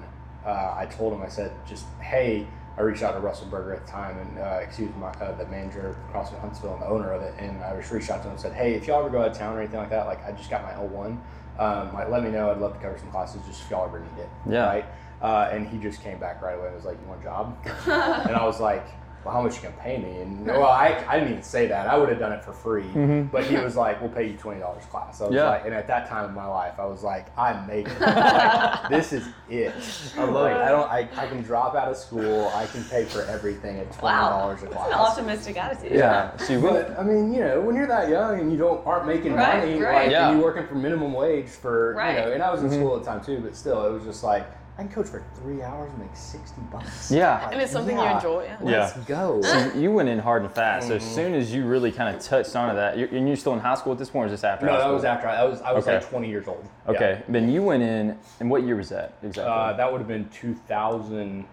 uh, 0.45 0.75
I 0.77 0.85
told 0.85 1.11
him, 1.13 1.23
I 1.23 1.27
said, 1.27 1.51
just, 1.67 1.85
hey, 1.99 2.45
I 2.77 2.81
reached 2.81 3.01
out 3.01 3.13
to 3.13 3.19
Russell 3.19 3.47
Berger 3.47 3.73
at 3.73 3.85
the 3.85 3.91
time, 3.91 4.17
and 4.19 4.37
uh, 4.39 4.59
excuse 4.61 4.91
my, 4.99 5.09
uh, 5.09 5.35
the 5.35 5.45
manager 5.47 5.87
of 5.89 5.95
CrossFit 6.13 6.39
Huntsville 6.39 6.73
and 6.73 6.83
the 6.83 6.87
owner 6.87 7.11
of 7.13 7.23
it, 7.23 7.33
and 7.39 7.63
I 7.63 7.75
just 7.77 7.91
reached 7.91 8.11
out 8.11 8.17
to 8.21 8.27
him 8.27 8.31
and 8.33 8.39
said, 8.39 8.53
hey, 8.53 8.73
if 8.75 8.85
y'all 8.87 8.99
ever 8.99 9.09
go 9.09 9.21
out 9.21 9.29
of 9.31 9.37
town 9.37 9.55
or 9.57 9.59
anything 9.59 9.79
like 9.79 9.89
that, 9.89 10.05
like 10.05 10.23
I 10.23 10.31
just 10.33 10.49
got 10.51 10.61
my 10.63 10.71
L1, 10.71 11.17
um, 11.59 11.93
like 11.93 12.09
let 12.09 12.23
me 12.23 12.29
know. 12.31 12.49
I'd 12.49 12.57
love 12.57 12.73
to 12.73 12.79
cover 12.79 12.97
some 12.97 13.11
classes, 13.11 13.41
just 13.47 13.61
if 13.63 13.69
y'all 13.71 13.85
ever 13.85 13.99
need 13.99 14.21
it. 14.23 14.29
Yeah. 14.49 14.65
Right. 14.65 14.85
Uh, 15.23 15.49
and 15.53 15.65
he 15.65 15.77
just 15.77 16.03
came 16.03 16.19
back 16.19 16.41
right 16.41 16.57
away 16.59 16.67
and 16.67 16.75
was 16.75 16.83
like, 16.83 16.97
you 17.01 17.07
want 17.07 17.21
a 17.21 17.23
job? 17.23 17.57
and 18.27 18.35
I 18.35 18.45
was 18.45 18.59
like, 18.59 18.85
well, 19.23 19.33
how 19.33 19.41
much 19.41 19.55
you 19.55 19.61
gonna 19.61 19.75
pay 19.77 19.97
me? 19.97 20.19
And 20.19 20.45
well, 20.45 20.65
I, 20.65 21.01
I 21.07 21.13
didn't 21.17 21.31
even 21.31 21.43
say 21.43 21.65
that. 21.67 21.87
I 21.87 21.97
would 21.97 22.09
have 22.09 22.19
done 22.19 22.33
it 22.33 22.43
for 22.43 22.51
free. 22.51 22.83
But 23.31 23.45
he 23.45 23.55
was 23.55 23.77
like, 23.77 24.01
we'll 24.01 24.09
pay 24.09 24.27
you 24.27 24.35
twenty 24.35 24.59
dollars 24.59 24.83
class. 24.87 25.21
I 25.21 25.27
was 25.27 25.33
Yeah. 25.33 25.47
like, 25.47 25.63
and 25.63 25.73
at 25.73 25.87
that 25.87 26.09
time 26.09 26.27
in 26.27 26.35
my 26.35 26.45
life, 26.45 26.73
I 26.77 26.83
was 26.83 27.03
like, 27.03 27.27
I 27.39 27.53
made 27.65 27.87
it. 27.89 28.01
like, 28.01 28.89
this 28.89 29.13
is 29.13 29.25
it. 29.49 29.71
I 30.17 30.25
was 30.25 30.33
like, 30.33 30.57
I 30.57 30.67
don't, 30.67 30.91
I, 30.91 31.07
I 31.15 31.27
can 31.27 31.41
drop 31.41 31.73
out 31.73 31.87
of 31.87 31.95
school. 31.95 32.51
I 32.53 32.65
can 32.65 32.83
pay 32.83 33.05
for 33.05 33.21
everything 33.21 33.79
at 33.79 33.93
twenty 33.93 34.13
Wow. 34.17 34.29
dollars 34.29 34.61
a 34.63 34.65
That's 34.65 34.75
class. 34.75 34.87
an 34.89 34.93
optimistic 34.99 35.55
attitude. 35.57 35.91
Yeah. 35.93 36.35
She 36.45 36.57
went. 36.57 36.89
But 36.89 36.99
I 36.99 37.03
mean, 37.03 37.33
you 37.33 37.39
know, 37.45 37.61
when 37.61 37.77
you're 37.77 37.87
that 37.87 38.09
young 38.09 38.41
and 38.41 38.51
you 38.51 38.57
don't 38.57 38.85
aren't 38.85 39.07
making 39.07 39.35
Right, 39.35 39.59
money, 39.59 39.79
right. 39.81 40.01
like 40.03 40.11
Yeah. 40.11 40.27
and 40.31 40.37
you're 40.37 40.45
working 40.45 40.67
for 40.67 40.75
minimum 40.75 41.13
wage 41.13 41.47
for 41.47 41.93
Right. 41.93 42.15
you 42.19 42.25
know, 42.25 42.31
and 42.33 42.43
I 42.43 42.51
was 42.51 42.59
Mm-hmm. 42.59 42.73
in 42.73 42.79
school 42.81 42.97
at 42.97 43.05
the 43.05 43.09
time 43.09 43.23
too, 43.23 43.39
but 43.39 43.55
still, 43.55 43.85
it 43.85 43.91
was 43.93 44.03
just 44.03 44.21
like 44.21 44.45
I 44.75 44.81
can 44.81 44.91
coach 44.91 45.05
for 45.07 45.23
three 45.35 45.61
hours 45.61 45.91
and 45.91 45.99
make 45.99 46.15
sixty 46.15 46.59
bucks. 46.71 47.11
Yeah. 47.11 47.47
And 47.51 47.61
it's 47.61 47.71
something 47.71 47.95
you 47.95 48.03
enjoy. 48.03 48.45
Yeah. 48.45 48.57
Let's 48.59 48.97
Yeah. 48.97 49.03
go. 49.07 49.39
So 49.43 49.71
you 49.75 49.91
went 49.91 50.09
in 50.09 50.17
hard 50.17 50.41
and 50.41 50.51
fast. 50.51 50.87
So 50.87 50.95
as 50.95 51.03
Mm-hmm. 51.03 51.13
soon 51.13 51.35
as 51.35 51.53
you 51.53 51.67
really 51.67 51.91
kind 51.91 52.15
of 52.15 52.19
touched 52.23 52.55
onto 52.55 52.75
that, 52.75 52.97
you're, 52.97 53.07
and 53.09 53.27
you're 53.27 53.37
still 53.37 53.53
in 53.53 53.59
high 53.59 53.75
school 53.75 53.91
at 53.93 53.99
this 53.99 54.09
point, 54.09 54.23
or 54.23 54.25
is 54.27 54.31
this 54.31 54.43
after 54.43 54.65
No, 54.65 54.71
high 54.71 54.79
that 54.79 54.89
was 54.91 55.03
after 55.03 55.27
I, 55.27 55.35
I 55.41 55.43
was 55.43 55.61
I 55.61 55.71
was 55.73 55.83
Okay. 55.87 55.97
like 55.99 56.09
20 56.09 56.27
years 56.27 56.47
old. 56.47 56.65
Okay. 56.87 57.21
Then 57.29 57.49
you 57.51 57.61
went 57.61 57.83
in, 57.83 58.17
and 58.39 58.49
what 58.49 58.63
year 58.63 58.75
was 58.75 58.89
that 58.89 59.13
exactly? 59.21 59.53
Uh, 59.53 59.73
that 59.73 59.91
would 59.91 59.99
have 59.99 60.07
been 60.07 60.27
2009, 60.29 61.45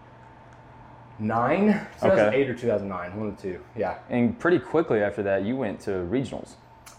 2008 2.00 2.48
or 2.50 2.54
2009, 2.54 3.18
one 3.18 3.28
of 3.28 3.36
the 3.36 3.42
two. 3.42 3.60
Yeah. 3.76 3.98
and 4.08 4.38
pretty 4.38 4.58
quickly 4.58 5.02
after 5.02 5.22
that, 5.24 5.42
you 5.44 5.56
went 5.56 5.78
to 5.80 5.90
regionals. 5.90 6.54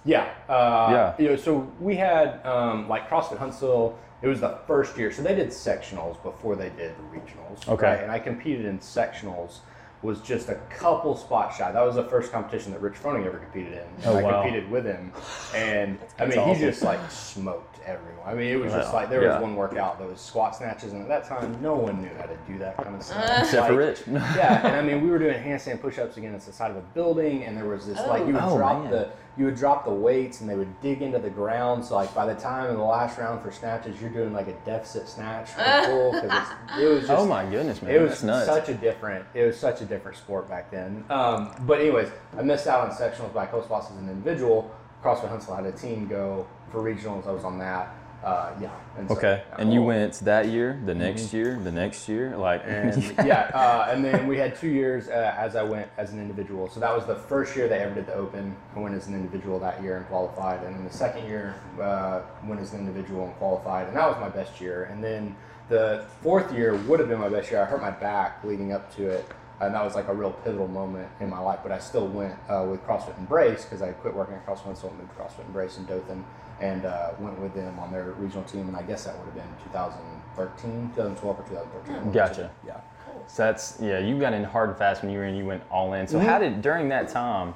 Yeah. 0.06 0.30
Uh, 0.48 0.88
Yeah. 0.92 1.14
You 1.18 1.30
know, 1.30 1.36
so 1.36 1.68
we 1.80 1.96
had 1.96 2.46
um, 2.46 2.88
like 2.88 3.10
CrossFit 3.10 3.40
Huntsville. 3.40 3.98
It 4.22 4.28
was 4.28 4.40
the 4.40 4.60
first 4.68 4.98
year, 4.98 5.12
so 5.12 5.22
they 5.24 5.36
did 5.36 5.50
sectionals 5.50 6.22
before 6.22 6.56
they 6.56 6.70
did 6.70 6.94
regionals. 7.12 7.68
Okay. 7.68 7.86
right? 7.88 8.00
And 8.02 8.12
I 8.12 8.20
competed 8.20 8.66
in 8.66 8.80
sectionals. 8.80 9.60
Was 10.04 10.20
just 10.22 10.50
a 10.50 10.56
couple 10.72 11.16
spots 11.16 11.58
shy. 11.58 11.72
That 11.72 11.86
was 11.86 11.94
the 11.94 12.06
first 12.06 12.32
competition 12.32 12.72
that 12.72 12.82
Rich 12.82 12.96
Froning 12.96 13.24
ever 13.28 13.38
competed 13.38 13.74
in. 13.74 13.84
Oh, 14.06 14.18
I 14.18 14.24
wow. 14.24 14.42
competed 14.42 14.68
with 14.72 14.84
him, 14.84 15.12
and 15.54 16.00
I 16.18 16.26
That's 16.26 16.36
mean, 16.38 16.56
he 16.56 16.60
just 16.60 16.82
like 16.82 17.00
smoked 17.12 17.80
everyone. 17.86 18.28
I 18.28 18.34
mean, 18.34 18.48
it 18.48 18.56
was 18.56 18.74
just 18.74 18.96
like 18.96 19.12
there 19.12 19.30
was 19.30 19.40
one 19.40 19.56
workout 19.56 20.00
that 20.00 20.10
was 20.10 20.20
squat 20.20 20.56
snatches, 20.56 20.94
and 20.94 21.04
at 21.04 21.08
that 21.08 21.26
time, 21.26 21.56
no 21.62 21.76
one 21.76 22.02
knew 22.02 22.10
how 22.18 22.24
to 22.26 22.36
do 22.48 22.58
that 22.58 22.78
kind 22.78 22.96
of 22.96 23.04
stuff. 23.04 23.30
Except 23.44 23.68
for 23.68 23.76
Rich. 23.76 24.02
yeah, 24.08 24.66
and 24.66 24.76
I 24.76 24.82
mean, 24.82 25.04
we 25.04 25.12
were 25.12 25.20
doing 25.20 25.40
handstand 25.40 25.82
push-ups 25.82 26.18
against 26.18 26.48
the 26.48 26.54
side 26.54 26.72
of 26.72 26.78
a 26.78 26.82
building, 26.96 27.44
and 27.44 27.56
there 27.56 27.68
was 27.68 27.86
this 27.86 28.00
like 28.00 28.24
oh. 28.24 28.28
you 28.28 28.34
would 28.34 28.42
Oh, 28.42 28.58
drop 28.58 28.82
man. 28.82 28.90
the 28.92 29.10
you 29.38 29.46
would 29.46 29.56
drop 29.56 29.86
the 29.86 29.92
weights, 29.92 30.42
and 30.42 30.50
they 30.50 30.56
would 30.56 30.82
dig 30.82 31.02
into 31.02 31.20
the 31.20 31.30
ground. 31.30 31.86
So 31.86 31.96
like 31.96 32.14
by 32.14 32.26
the 32.26 32.40
time 32.40 32.70
in 32.70 32.76
the 32.76 32.84
last 32.84 33.18
round 33.18 33.42
for 33.42 33.52
snatches, 33.52 34.00
you're 34.02 34.10
doing 34.10 34.34
like 34.34 34.48
a 34.48 34.54
deficit 34.66 35.08
snatch 35.08 35.50
for 35.50 36.12
because 36.12 36.48
it 36.80 36.86
was 36.86 37.00
just 37.08 37.12
oh 37.12 37.26
my 37.26 37.46
goodness, 37.46 37.82
man. 37.82 37.96
it 37.96 38.02
was 38.02 38.20
such 38.20 38.70
a 38.70 38.74
different 38.74 39.26
it 39.34 39.46
was 39.46 39.58
such 39.58 39.82
a 39.82 39.86
different 39.86 40.18
sport 40.18 40.50
back 40.50 40.70
then. 40.72 41.06
Um, 41.10 41.54
but 41.62 41.80
anyways, 41.80 42.10
I 42.38 42.42
missed 42.42 42.68
out 42.68 42.90
on 42.90 42.96
sectionals 42.96 43.34
by 43.34 43.46
coast 43.46 43.70
loss 43.70 43.92
as 43.92 43.98
an 43.98 44.10
individual. 44.10 44.74
CrossFit 45.04 45.30
Huntsville 45.30 45.56
had 45.56 45.66
a 45.66 45.72
team 45.72 46.08
go 46.08 46.46
for 46.72 46.82
regionals. 46.82 47.28
I 47.28 47.32
was 47.32 47.44
on 47.44 47.58
that. 47.60 47.96
Uh, 48.24 48.52
yeah. 48.62 48.70
And 48.98 49.08
so- 49.08 49.16
okay. 49.16 49.44
yeah. 49.50 49.56
And 49.58 49.74
you 49.74 49.82
went 49.82 50.14
that 50.20 50.48
year, 50.50 50.80
the 50.86 50.94
next 50.94 51.34
year, 51.34 51.60
the 51.64 51.72
next 51.72 52.08
year, 52.08 52.38
like. 52.38 52.62
And 52.66 53.02
yeah, 53.26 53.50
uh, 53.54 53.90
and 53.92 54.06
then 54.06 54.28
we 54.28 54.38
had 54.38 54.56
two 54.56 54.70
years 54.70 55.08
uh, 55.08 55.36
as 55.38 55.56
I 55.56 55.64
went 55.64 55.90
as 55.98 56.12
an 56.14 56.20
individual. 56.20 56.70
So 56.70 56.80
that 56.80 56.96
was 56.96 57.06
the 57.06 57.16
first 57.16 57.56
year 57.56 57.68
they 57.68 57.80
ever 57.80 57.96
did 57.96 58.06
the 58.06 58.14
Open. 58.14 58.56
I 58.76 58.80
went 58.80 58.96
as 58.96 59.08
an 59.08 59.16
individual 59.16 59.60
that 59.60 59.82
year 59.82 59.98
and 59.98 60.08
qualified. 60.08 60.64
And 60.64 60.76
then 60.76 60.84
the 60.84 60.94
second 60.94 61.28
year, 61.28 61.56
uh, 61.82 62.22
went 62.46 62.62
as 62.62 62.74
an 62.74 62.80
individual 62.80 63.26
and 63.26 63.36
qualified. 63.36 63.88
And 63.88 63.98
that 63.98 64.08
was 64.08 64.18
my 64.20 64.30
best 64.30 64.62
year. 64.62 64.84
And 64.92 65.04
then 65.04 65.36
the 65.70 66.06
fourth 66.22 66.54
year 66.54 66.76
would 66.76 67.00
have 67.00 67.10
been 67.10 67.20
my 67.20 67.30
best 67.30 67.50
year. 67.50 67.62
I 67.62 67.66
hurt 67.66 67.82
my 67.82 67.92
back 67.92 68.44
leading 68.44 68.72
up 68.72 68.94
to 68.98 69.10
it. 69.10 69.26
And 69.62 69.76
that 69.76 69.84
was 69.84 69.94
like 69.94 70.08
a 70.08 70.14
real 70.14 70.32
pivotal 70.32 70.68
moment 70.68 71.08
in 71.20 71.30
my 71.30 71.40
life. 71.40 71.60
But 71.64 71.72
I 71.72 71.80
still 71.80 72.08
went 72.08 72.34
uh, 72.50 72.66
with 72.70 72.84
CrossFit 72.86 73.18
Embrace 73.20 73.64
because 73.64 73.82
I 73.82 73.92
quit 73.92 74.14
working 74.14 74.34
at 74.34 74.46
CrossFit, 74.46 74.76
so 74.76 74.90
I 74.90 74.92
moved 74.94 75.16
to 75.16 75.22
CrossFit 75.22 75.46
Embrace 75.46 75.78
in 75.78 75.86
Dothan 75.86 76.24
and 76.62 76.86
uh, 76.86 77.12
went 77.20 77.38
with 77.40 77.54
them 77.54 77.78
on 77.80 77.92
their 77.92 78.12
regional 78.12 78.44
team. 78.46 78.68
And 78.68 78.78
I 78.78 78.84
guess 78.84 79.04
that 79.06 79.18
would 79.18 79.26
have 79.26 79.36
been 79.36 79.44
2013, 79.74 80.92
2012 80.96 81.40
or 81.40 81.44
2013. 81.44 82.12
Gotcha. 82.12 82.52
Yeah. 82.66 82.80
So 83.28 83.44
that's 83.44 83.78
yeah. 83.82 84.00
You 84.00 84.20
got 84.20 84.34
in 84.34 84.44
hard 84.44 84.70
and 84.70 84.78
fast 84.78 85.02
when 85.02 85.12
you 85.12 85.18
were 85.18 85.26
in. 85.26 85.36
You 85.36 85.46
went 85.46 85.64
all 85.70 85.94
in. 85.94 86.08
So 86.08 86.18
Mm-hmm. 86.18 86.28
how 86.28 86.40
did 86.40 86.62
during 86.62 86.90
that 86.90 87.10
time, 87.10 87.54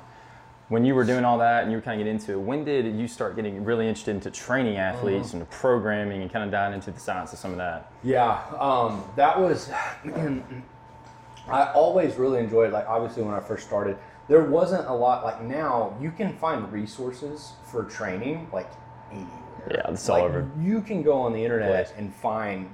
when 0.69 0.83
you 0.83 0.95
were 0.95 1.03
doing 1.03 1.23
all 1.23 1.37
that 1.37 1.61
and 1.63 1.71
you 1.71 1.77
were 1.77 1.81
kind 1.81 2.01
of 2.01 2.03
getting 2.05 2.19
into 2.19 2.33
it, 2.33 2.39
when 2.41 2.65
did 2.65 2.95
you 2.95 3.07
start 3.07 3.35
getting 3.35 3.63
really 3.63 3.87
interested 3.87 4.15
into 4.15 4.31
training 4.31 4.77
athletes 4.77 5.29
Mm-hmm. 5.29 5.37
and 5.41 5.49
programming 5.51 6.21
and 6.23 6.31
kind 6.33 6.43
of 6.43 6.51
diving 6.51 6.75
into 6.75 6.91
the 6.91 6.99
science 6.99 7.31
of 7.33 7.39
some 7.39 7.51
of 7.51 7.57
that? 7.57 7.91
Yeah, 8.03 8.41
um, 8.59 9.03
that 9.15 9.39
was. 9.39 9.69
I 11.47 11.71
always 11.73 12.15
really 12.15 12.39
enjoyed. 12.39 12.71
Like 12.73 12.87
obviously 12.87 13.21
when 13.23 13.35
I 13.35 13.39
first 13.39 13.67
started, 13.67 13.97
there 14.27 14.43
wasn't 14.43 14.87
a 14.87 14.93
lot. 14.93 15.23
Like 15.23 15.41
now, 15.43 15.95
you 16.01 16.11
can 16.11 16.35
find 16.37 16.71
resources 16.71 17.53
for 17.63 17.83
training 17.83 18.47
like 18.51 18.67
anywhere. 19.11 19.29
Yeah, 19.71 19.91
it's 19.91 20.07
all 20.09 20.17
Like, 20.19 20.25
over. 20.29 20.49
You 20.59 20.81
can 20.81 21.01
go 21.01 21.21
on 21.21 21.33
the 21.33 21.43
internet 21.43 21.69
Place. 21.87 21.93
and 21.97 22.13
find 22.13 22.69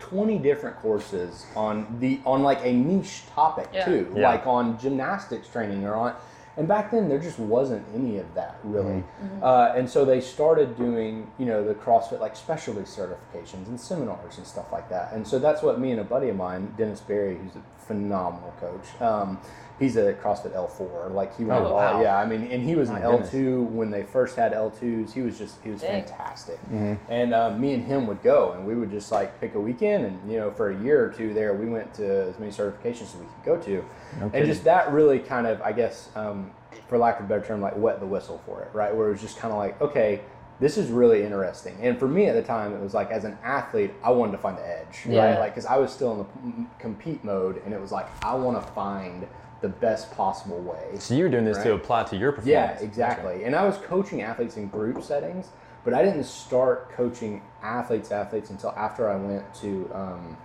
20 0.00 0.38
different 0.38 0.76
courses 0.80 1.46
on 1.56 1.96
the 2.00 2.20
on 2.26 2.42
like 2.42 2.58
a 2.64 2.72
niche 2.72 3.22
topic 3.34 3.68
Yeah. 3.72 3.84
too, 3.86 4.12
Yeah. 4.14 4.28
like 4.30 4.46
on 4.46 4.78
gymnastics 4.78 5.48
training 5.48 5.84
or 5.86 5.94
on. 5.94 6.14
And 6.56 6.68
back 6.68 6.92
then, 6.92 7.08
there 7.08 7.18
just 7.18 7.38
wasn't 7.40 7.84
any 7.94 8.18
of 8.18 8.32
that 8.34 8.58
really. 8.62 9.02
Mm-hmm. 9.22 9.42
Uh, 9.42 9.72
and 9.74 9.88
so 9.90 10.04
they 10.04 10.20
started 10.20 10.76
doing, 10.76 11.28
you 11.38 11.46
know, 11.46 11.64
the 11.64 11.74
CrossFit 11.74 12.20
like 12.20 12.36
specialty 12.36 12.82
certifications 12.82 13.66
and 13.66 13.80
seminars 13.80 14.36
and 14.38 14.46
stuff 14.46 14.70
like 14.72 14.88
that. 14.90 15.12
And 15.14 15.26
so 15.26 15.38
that's 15.40 15.62
what 15.62 15.80
me 15.80 15.90
and 15.90 16.00
a 16.00 16.04
buddy 16.04 16.28
of 16.28 16.36
mine, 16.36 16.72
Dennis 16.76 17.00
Berry, 17.00 17.36
who's 17.38 17.56
a 17.56 17.84
phenomenal 17.86 18.52
coach. 18.60 19.00
Um, 19.02 19.40
he's 19.78 19.96
a 19.96 20.12
CrossFit 20.14 20.52
L4. 20.54 21.12
Like 21.12 21.36
he 21.36 21.44
went, 21.44 21.62
Oh, 21.64 21.66
all, 21.68 21.74
wow. 21.76 22.02
yeah. 22.02 22.16
I 22.16 22.26
mean, 22.26 22.42
and 22.50 22.62
he 22.62 22.74
was 22.76 22.90
an 22.90 23.00
goodness. 23.02 23.30
L2 23.32 23.66
when 23.70 23.90
they 23.90 24.02
first 24.02 24.36
had 24.36 24.52
L2s. 24.52 25.12
He 25.12 25.20
was 25.22 25.36
just 25.36 25.56
he 25.62 25.70
was 25.70 25.80
Dang. 25.80 26.04
fantastic. 26.04 26.60
Mm-hmm. 26.66 26.94
And 27.12 27.34
um, 27.34 27.60
me 27.60 27.74
and 27.74 27.84
him 27.84 28.06
would 28.06 28.22
go, 28.22 28.52
and 28.52 28.66
we 28.66 28.74
would 28.74 28.90
just 28.90 29.10
like 29.10 29.40
pick 29.40 29.54
a 29.54 29.60
weekend, 29.60 30.04
and 30.06 30.30
you 30.30 30.38
know, 30.38 30.50
for 30.50 30.70
a 30.70 30.78
year 30.82 31.04
or 31.04 31.08
two 31.10 31.34
there, 31.34 31.54
we 31.54 31.66
went 31.66 31.92
to 31.94 32.26
as 32.28 32.38
many 32.38 32.52
certifications 32.52 33.02
as 33.02 33.16
we 33.16 33.26
could 33.26 33.44
go 33.44 33.56
to, 33.62 33.84
and 34.32 34.46
just 34.46 34.64
that 34.64 34.92
really 34.92 35.18
kind 35.18 35.46
of, 35.46 35.60
I 35.62 35.72
guess, 35.72 36.08
um, 36.14 36.50
for 36.88 36.98
lack 36.98 37.18
of 37.18 37.26
a 37.26 37.28
better 37.28 37.44
term, 37.44 37.60
like 37.60 37.76
wet 37.76 37.98
the 38.00 38.06
whistle 38.06 38.40
for 38.46 38.62
it, 38.62 38.70
right? 38.72 38.94
Where 38.94 39.08
it 39.08 39.12
was 39.12 39.20
just 39.20 39.38
kind 39.38 39.52
of 39.52 39.58
like, 39.58 39.80
okay, 39.80 40.20
this 40.60 40.76
is 40.78 40.90
really 40.90 41.24
interesting. 41.24 41.76
And 41.80 41.98
for 41.98 42.06
me 42.06 42.26
at 42.26 42.34
the 42.34 42.42
time, 42.42 42.72
it 42.74 42.80
was 42.80 42.94
like 42.94 43.10
as 43.10 43.24
an 43.24 43.36
athlete, 43.42 43.92
I 44.04 44.10
wanted 44.10 44.32
to 44.32 44.38
find 44.38 44.56
the 44.56 44.66
edge, 44.66 45.04
Yeah. 45.08 45.30
right? 45.32 45.38
Like 45.40 45.52
because 45.54 45.66
I 45.66 45.78
was 45.78 45.92
still 45.92 46.12
in 46.12 46.18
the 46.62 46.66
compete 46.78 47.24
mode, 47.24 47.60
and 47.64 47.74
it 47.74 47.80
was 47.80 47.90
like 47.90 48.06
I 48.24 48.34
want 48.36 48.64
to 48.64 48.72
find 48.72 49.26
the 49.64 49.68
best 49.70 50.14
possible 50.14 50.60
way. 50.60 50.98
So 50.98 51.14
you're 51.14 51.30
doing 51.30 51.46
this 51.46 51.56
to 51.62 51.72
apply 51.72 52.02
to 52.04 52.16
your 52.18 52.32
performance. 52.32 52.80
Yeah, 52.80 52.84
exactly. 52.86 53.44
And 53.44 53.56
I 53.56 53.64
was 53.64 53.78
coaching 53.78 54.20
athletes 54.20 54.58
in 54.58 54.68
group 54.68 55.02
settings, 55.02 55.48
but 55.84 55.94
I 55.94 56.02
didn't 56.04 56.24
start 56.24 56.90
coaching 56.90 57.40
athletes 57.62 58.12
athletes 58.12 58.50
until 58.50 58.72
after 58.76 59.08
I 59.08 59.16
went 59.16 59.54
to 59.62 59.90
um, 59.94 60.36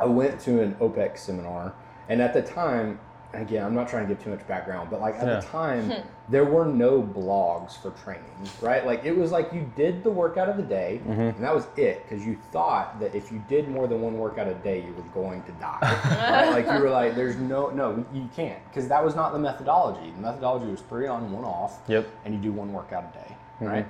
I 0.00 0.06
went 0.06 0.40
to 0.40 0.60
an 0.62 0.74
OPEX 0.80 1.18
seminar, 1.18 1.74
and 2.08 2.20
at 2.20 2.32
the 2.34 2.42
time, 2.42 2.98
again, 3.34 3.64
I'm 3.64 3.74
not 3.74 3.86
trying 3.88 4.08
to 4.08 4.12
give 4.14 4.24
too 4.24 4.30
much 4.30 4.44
background, 4.48 4.88
but 4.90 5.00
like 5.00 5.14
at 5.16 5.26
Yeah. 5.28 5.36
the 5.38 5.46
time, 5.46 5.92
there 6.28 6.44
were 6.44 6.64
no 6.64 7.00
blogs 7.02 7.76
for 7.80 7.90
training, 8.02 8.24
right? 8.60 8.84
Like 8.86 9.04
it 9.04 9.16
was 9.16 9.30
like 9.30 9.52
you 9.52 9.70
did 9.76 10.02
the 10.02 10.10
workout 10.10 10.48
of 10.48 10.56
the 10.56 10.62
day, 10.64 11.00
and 11.06 11.36
that 11.44 11.54
was 11.54 11.66
it, 11.76 12.02
because 12.08 12.24
you 12.26 12.36
thought 12.50 12.98
that 12.98 13.14
if 13.14 13.30
you 13.30 13.40
did 13.48 13.68
more 13.68 13.86
than 13.86 14.00
one 14.00 14.16
workout 14.18 14.48
a 14.48 14.54
day, 14.54 14.78
you 14.84 14.92
were 14.94 15.08
going 15.22 15.42
to 15.44 15.52
die. 15.52 15.78
right? 15.82 16.49
Like 16.66 16.76
you 16.78 16.82
were 16.84 16.90
like, 16.90 17.14
there's 17.20 17.36
no, 17.36 17.70
no, 17.70 18.04
you 18.12 18.28
can't, 18.34 18.58
because 18.68 18.88
that 18.88 19.04
was 19.04 19.14
not 19.14 19.32
the 19.32 19.38
methodology. 19.38 20.10
The 20.10 20.20
methodology 20.22 20.66
was 20.70 20.80
three 20.82 21.06
on, 21.06 21.30
one 21.32 21.44
off, 21.44 21.80
Yep. 21.88 22.08
and 22.24 22.34
you 22.34 22.40
do 22.40 22.52
one 22.52 22.72
workout 22.72 23.04
a 23.14 23.18
day, 23.18 23.36
right? 23.60 23.86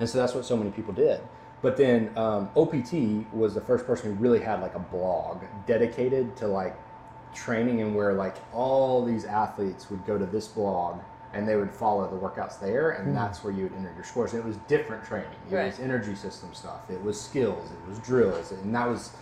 And 0.00 0.08
so 0.08 0.18
that's 0.18 0.34
what 0.34 0.44
so 0.44 0.56
many 0.56 0.70
people 0.70 0.92
did. 0.94 1.20
But 1.62 1.76
then 1.76 2.10
um, 2.16 2.50
OPT 2.56 3.32
was 3.32 3.54
the 3.54 3.60
first 3.60 3.86
person 3.86 4.14
who 4.16 4.20
really 4.20 4.40
had 4.40 4.60
like 4.60 4.74
a 4.74 4.80
blog 4.80 5.42
dedicated 5.66 6.36
to 6.38 6.48
like 6.48 6.76
training 7.34 7.80
and 7.80 7.94
where 7.94 8.12
like 8.14 8.34
all 8.52 9.04
these 9.04 9.24
athletes 9.24 9.88
would 9.90 10.04
go 10.04 10.18
to 10.18 10.26
this 10.26 10.48
blog 10.48 10.98
and 11.32 11.48
they 11.48 11.56
would 11.56 11.70
follow 11.70 12.10
the 12.10 12.16
workouts 12.16 12.60
there 12.60 12.90
and 12.90 13.16
that's 13.16 13.42
where 13.44 13.52
you 13.52 13.62
would 13.62 13.72
enter 13.74 13.92
your 13.94 14.04
scores. 14.04 14.32
And 14.34 14.42
it 14.42 14.46
was 14.46 14.56
different 14.68 15.04
training. 15.04 15.30
It 15.50 15.54
Right. 15.54 15.66
was 15.66 15.78
energy 15.80 16.14
system 16.16 16.52
stuff. 16.52 16.90
It 16.90 17.02
was 17.02 17.18
skills. 17.20 17.70
It 17.70 17.88
was 17.88 17.98
drills. 18.00 18.50
And 18.50 18.74
that 18.74 18.88
was 18.88 19.12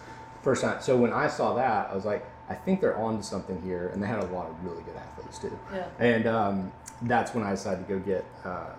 first 0.43 0.63
time. 0.63 0.81
So 0.81 0.97
when 0.97 1.13
I 1.13 1.29
saw 1.29 1.55
that, 1.55 1.91
I 1.91 1.95
was 1.95 2.05
like, 2.07 2.25
I 2.51 2.55
think 2.55 2.81
they're 2.81 2.99
on 2.99 3.17
to 3.19 3.23
something 3.23 3.63
here. 3.63 3.89
And 3.95 4.03
they 4.03 4.07
had 4.09 4.19
a 4.23 4.27
lot 4.27 4.49
of 4.51 4.63
really 4.65 4.83
good 4.83 4.97
athletes 4.97 5.39
too. 5.39 5.57
Yeah. 5.73 5.87
And 6.01 6.27
um, 6.27 6.73
that's 7.03 7.33
when 7.35 7.45
I 7.45 7.51
decided 7.53 7.87
to 7.87 7.95
go 7.95 8.01
get 8.01 8.25
uh, 8.45 8.71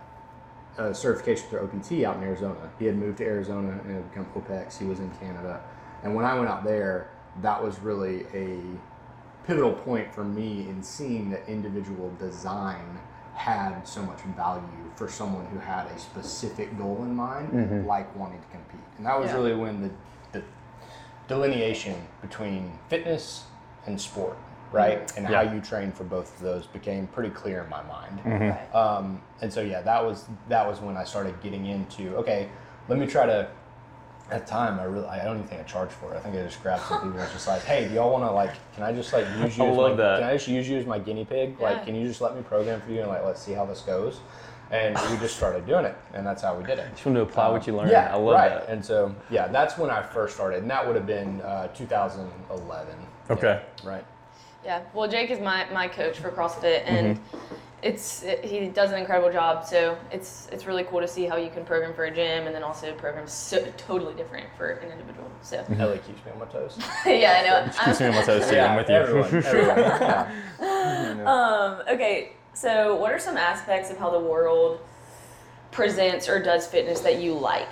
a 0.77 0.93
certification 0.93 1.47
through 1.49 1.61
OPT 1.63 2.03
out 2.03 2.17
in 2.17 2.23
Arizona. 2.23 2.69
He 2.77 2.85
had 2.85 2.97
moved 2.97 3.17
to 3.19 3.25
Arizona 3.25 3.79
and 3.83 3.95
had 3.95 4.09
become 4.11 4.27
OPEX. 4.35 4.77
He 4.77 4.85
was 4.85 4.99
in 4.99 5.09
Canada. 5.11 5.61
And 6.03 6.13
when 6.15 6.25
I 6.25 6.35
went 6.35 6.49
out 6.49 6.63
there, 6.63 7.09
that 7.41 7.63
was 7.63 7.79
really 7.79 8.25
a 8.33 8.59
pivotal 9.47 9.71
point 9.73 10.13
for 10.13 10.23
me 10.23 10.67
in 10.69 10.83
seeing 10.83 11.29
that 11.31 11.47
individual 11.47 12.11
design 12.19 12.99
had 13.35 13.87
so 13.87 14.01
much 14.03 14.19
value 14.35 14.61
for 14.95 15.07
someone 15.07 15.45
who 15.47 15.57
had 15.57 15.87
a 15.87 15.97
specific 15.97 16.77
goal 16.77 16.97
in 17.03 17.15
mind, 17.15 17.87
like 17.87 18.13
wanting 18.15 18.39
to 18.39 18.47
compete. 18.47 18.81
And 18.97 19.05
that 19.05 19.17
was 19.19 19.29
Yeah. 19.29 19.37
really 19.37 19.55
when 19.55 19.81
the, 19.81 19.89
the 20.39 20.43
delineation 21.27 21.95
between 22.21 22.77
fitness 22.89 23.45
and 23.85 23.99
sport, 23.99 24.37
right? 24.71 25.11
And 25.17 25.27
Yeah. 25.27 25.43
how 25.43 25.53
you 25.53 25.61
train 25.61 25.91
for 25.91 26.03
both 26.03 26.35
of 26.35 26.41
those 26.41 26.67
became 26.67 27.07
pretty 27.07 27.29
clear 27.29 27.63
in 27.63 27.69
my 27.69 27.81
mind. 27.83 28.21
Right. 28.25 28.75
Um, 28.75 29.21
and 29.41 29.51
so 29.51 29.61
yeah, 29.61 29.81
that 29.81 30.03
was 30.03 30.25
that 30.49 30.67
was 30.67 30.79
when 30.79 30.97
I 30.97 31.03
started 31.03 31.41
getting 31.41 31.65
into 31.65 32.15
okay, 32.17 32.49
let 32.87 32.99
me 32.99 33.07
try 33.07 33.25
to. 33.25 33.47
At 34.29 34.45
the 34.45 34.49
time, 34.51 34.79
I 34.79 34.85
really 34.85 35.07
I 35.07 35.25
don't 35.25 35.35
even 35.35 35.47
think 35.49 35.59
I 35.59 35.65
charged 35.65 35.91
for 35.91 36.13
it. 36.13 36.17
I 36.17 36.21
think 36.21 36.37
I 36.37 36.43
just 36.43 36.63
grabbed 36.63 36.83
some 36.83 36.99
people 36.99 37.09
and 37.09 37.19
was 37.19 37.33
just 37.33 37.49
like, 37.49 37.63
hey, 37.63 37.89
do 37.89 37.95
y'all 37.95 38.13
want 38.13 38.23
to 38.23 38.31
like? 38.31 38.53
Can 38.73 38.83
I 38.83 38.93
just 38.93 39.11
like 39.11 39.25
use 39.41 39.57
you? 39.57 39.65
I 39.65 39.67
as 39.67 39.77
love 39.77 39.91
my, 39.91 40.03
that. 40.03 40.19
Can 40.21 40.29
I 40.29 40.33
just 40.33 40.47
use 40.47 40.69
you 40.69 40.77
as 40.77 40.85
my 40.85 40.99
guinea 40.99 41.25
pig? 41.25 41.57
Yeah. 41.59 41.69
Like, 41.71 41.85
can 41.85 41.95
you 41.95 42.07
just 42.07 42.21
let 42.21 42.33
me 42.33 42.41
program 42.41 42.79
for 42.79 42.91
you 42.91 43.01
and 43.01 43.09
like 43.09 43.25
let's 43.25 43.41
see 43.41 43.51
how 43.51 43.65
this 43.65 43.81
goes? 43.81 44.21
And 44.69 44.95
we 45.11 45.17
just 45.17 45.35
started 45.35 45.67
doing 45.67 45.83
it, 45.83 45.97
and 46.13 46.25
that's 46.25 46.41
how 46.43 46.55
we 46.55 46.63
did 46.63 46.79
it. 46.79 46.89
Just 46.91 47.05
want 47.05 47.17
to 47.17 47.23
apply 47.23 47.49
what 47.49 47.67
you 47.67 47.75
learned. 47.75 47.91
Yeah, 47.91 48.09
I 48.09 48.15
love 48.15 48.35
right. 48.35 48.49
that. 48.51 48.69
And 48.69 48.85
so 48.85 49.13
yeah, 49.29 49.47
that's 49.49 49.77
when 49.77 49.89
I 49.89 50.01
first 50.01 50.35
started, 50.35 50.61
and 50.61 50.71
that 50.71 50.87
would 50.87 50.95
have 50.95 51.05
been 51.05 51.41
uh, 51.41 51.67
2011. 51.75 52.95
Okay. 53.29 53.61
Yeah, 53.83 53.89
right. 53.89 54.05
Yeah. 54.65 54.81
Well, 54.93 55.07
Jake 55.09 55.29
is 55.31 55.39
my, 55.39 55.65
my 55.71 55.87
coach 55.87 56.19
for 56.19 56.29
CrossFit, 56.31 56.83
and 56.85 57.17
Mm-hmm. 57.17 57.55
it's 57.83 58.21
it, 58.23 58.45
he 58.45 58.67
does 58.67 58.91
an 58.91 58.99
incredible 58.99 59.31
job. 59.31 59.65
So 59.65 59.97
it's 60.11 60.47
it's 60.51 60.65
really 60.67 60.83
cool 60.83 60.99
to 61.01 61.07
see 61.07 61.25
how 61.25 61.35
you 61.37 61.49
can 61.49 61.65
program 61.65 61.93
for 61.95 62.05
a 62.05 62.11
gym, 62.11 62.45
and 62.45 62.53
then 62.55 62.61
also 62.61 62.93
program 62.93 63.27
so 63.27 63.65
totally 63.77 64.13
different 64.13 64.45
for 64.57 64.69
an 64.69 64.91
individual. 64.91 65.31
So 65.41 65.65
Ellie 65.79 65.97
keeps 66.05 66.23
me 66.25 66.31
on 66.31 66.39
my 66.39 66.45
toes. 66.45 66.77
yeah, 67.05 67.39
I 67.41 67.47
know. 67.47 67.85
Keeps 67.85 67.99
me 67.99 68.07
on 68.07 68.15
my 68.15 68.21
toes 68.23 68.47
too. 68.49 68.59
I'm 68.59 68.75
with 68.77 68.87
you. 68.89 68.95
everyone, 68.95 69.33
everyone. 69.45 69.77
yeah. 69.77 71.23
Um, 71.25 71.81
okay, 71.95 72.33
so 72.53 72.95
what 72.97 73.11
are 73.11 73.19
some 73.19 73.37
aspects 73.37 73.89
of 73.89 73.97
how 73.97 74.11
the 74.11 74.19
world 74.19 74.79
presents 75.71 76.27
or 76.29 76.41
does 76.43 76.67
fitness 76.67 76.99
that 77.01 77.19
you 77.19 77.33
like? 77.33 77.69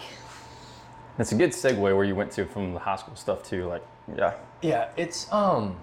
That's 1.19 1.33
a 1.33 1.35
good 1.35 1.51
segue 1.51 1.77
where 1.81 2.05
you 2.05 2.15
went 2.15 2.31
to 2.31 2.45
from 2.45 2.73
the 2.73 2.79
high 2.79 2.95
school 2.95 3.17
stuff 3.17 3.43
too. 3.43 3.65
Like, 3.67 3.85
yeah. 4.15 4.35
Yeah, 4.61 4.87
it's 4.95 5.29
um, 5.33 5.75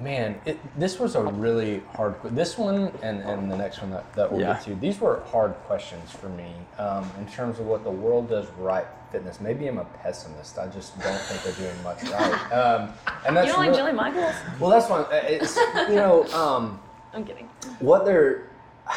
man, 0.00 0.40
it, 0.46 0.56
this 0.78 1.00
was 1.00 1.16
a 1.16 1.22
really 1.24 1.82
hard. 1.96 2.14
que- 2.22 2.30
This 2.30 2.56
one 2.56 2.92
and, 3.02 3.20
and 3.22 3.50
the 3.50 3.56
next 3.56 3.80
one 3.82 3.90
that, 3.90 4.12
that 4.14 4.30
we'll 4.30 4.40
Yeah. 4.40 4.52
get 4.54 4.62
to. 4.66 4.76
These 4.76 5.00
were 5.00 5.20
hard 5.32 5.54
questions 5.66 6.12
for 6.12 6.28
me 6.28 6.52
um, 6.78 7.10
in 7.18 7.26
terms 7.26 7.58
of 7.58 7.66
what 7.66 7.82
the 7.82 7.90
world 7.90 8.28
does 8.28 8.46
right 8.56 8.86
fitness. 9.10 9.40
Maybe 9.40 9.66
I'm 9.66 9.78
a 9.78 9.84
pessimist. 9.84 10.58
I 10.60 10.68
just 10.68 10.96
don't 11.00 11.18
think 11.22 11.42
they're 11.42 11.68
doing 11.68 11.82
much 11.82 12.00
right. 12.04 12.52
Um, 12.52 12.92
and 13.26 13.36
that's 13.36 13.48
You 13.48 13.54
don't 13.54 13.66
like 13.66 13.74
real- 13.76 13.84
Jillian 13.86 13.96
Michaels? 13.96 14.34
well, 14.60 14.70
that's 14.70 14.88
one. 14.88 15.06
It's 15.10 15.56
you 15.88 15.96
know 15.96 16.24
um, 16.28 16.78
I'm 17.12 17.24
kidding. 17.24 17.48
what 17.80 18.04
they're. 18.04 18.44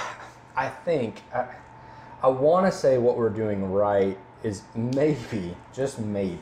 I 0.55 0.69
think 0.69 1.23
I, 1.33 1.47
I 2.21 2.27
want 2.27 2.71
to 2.71 2.71
say 2.71 2.99
what 2.99 3.17
we're 3.17 3.29
doing 3.29 3.71
right 3.71 4.15
is 4.43 4.63
maybe 4.75 5.55
just 5.73 5.99
maybe 5.99 6.39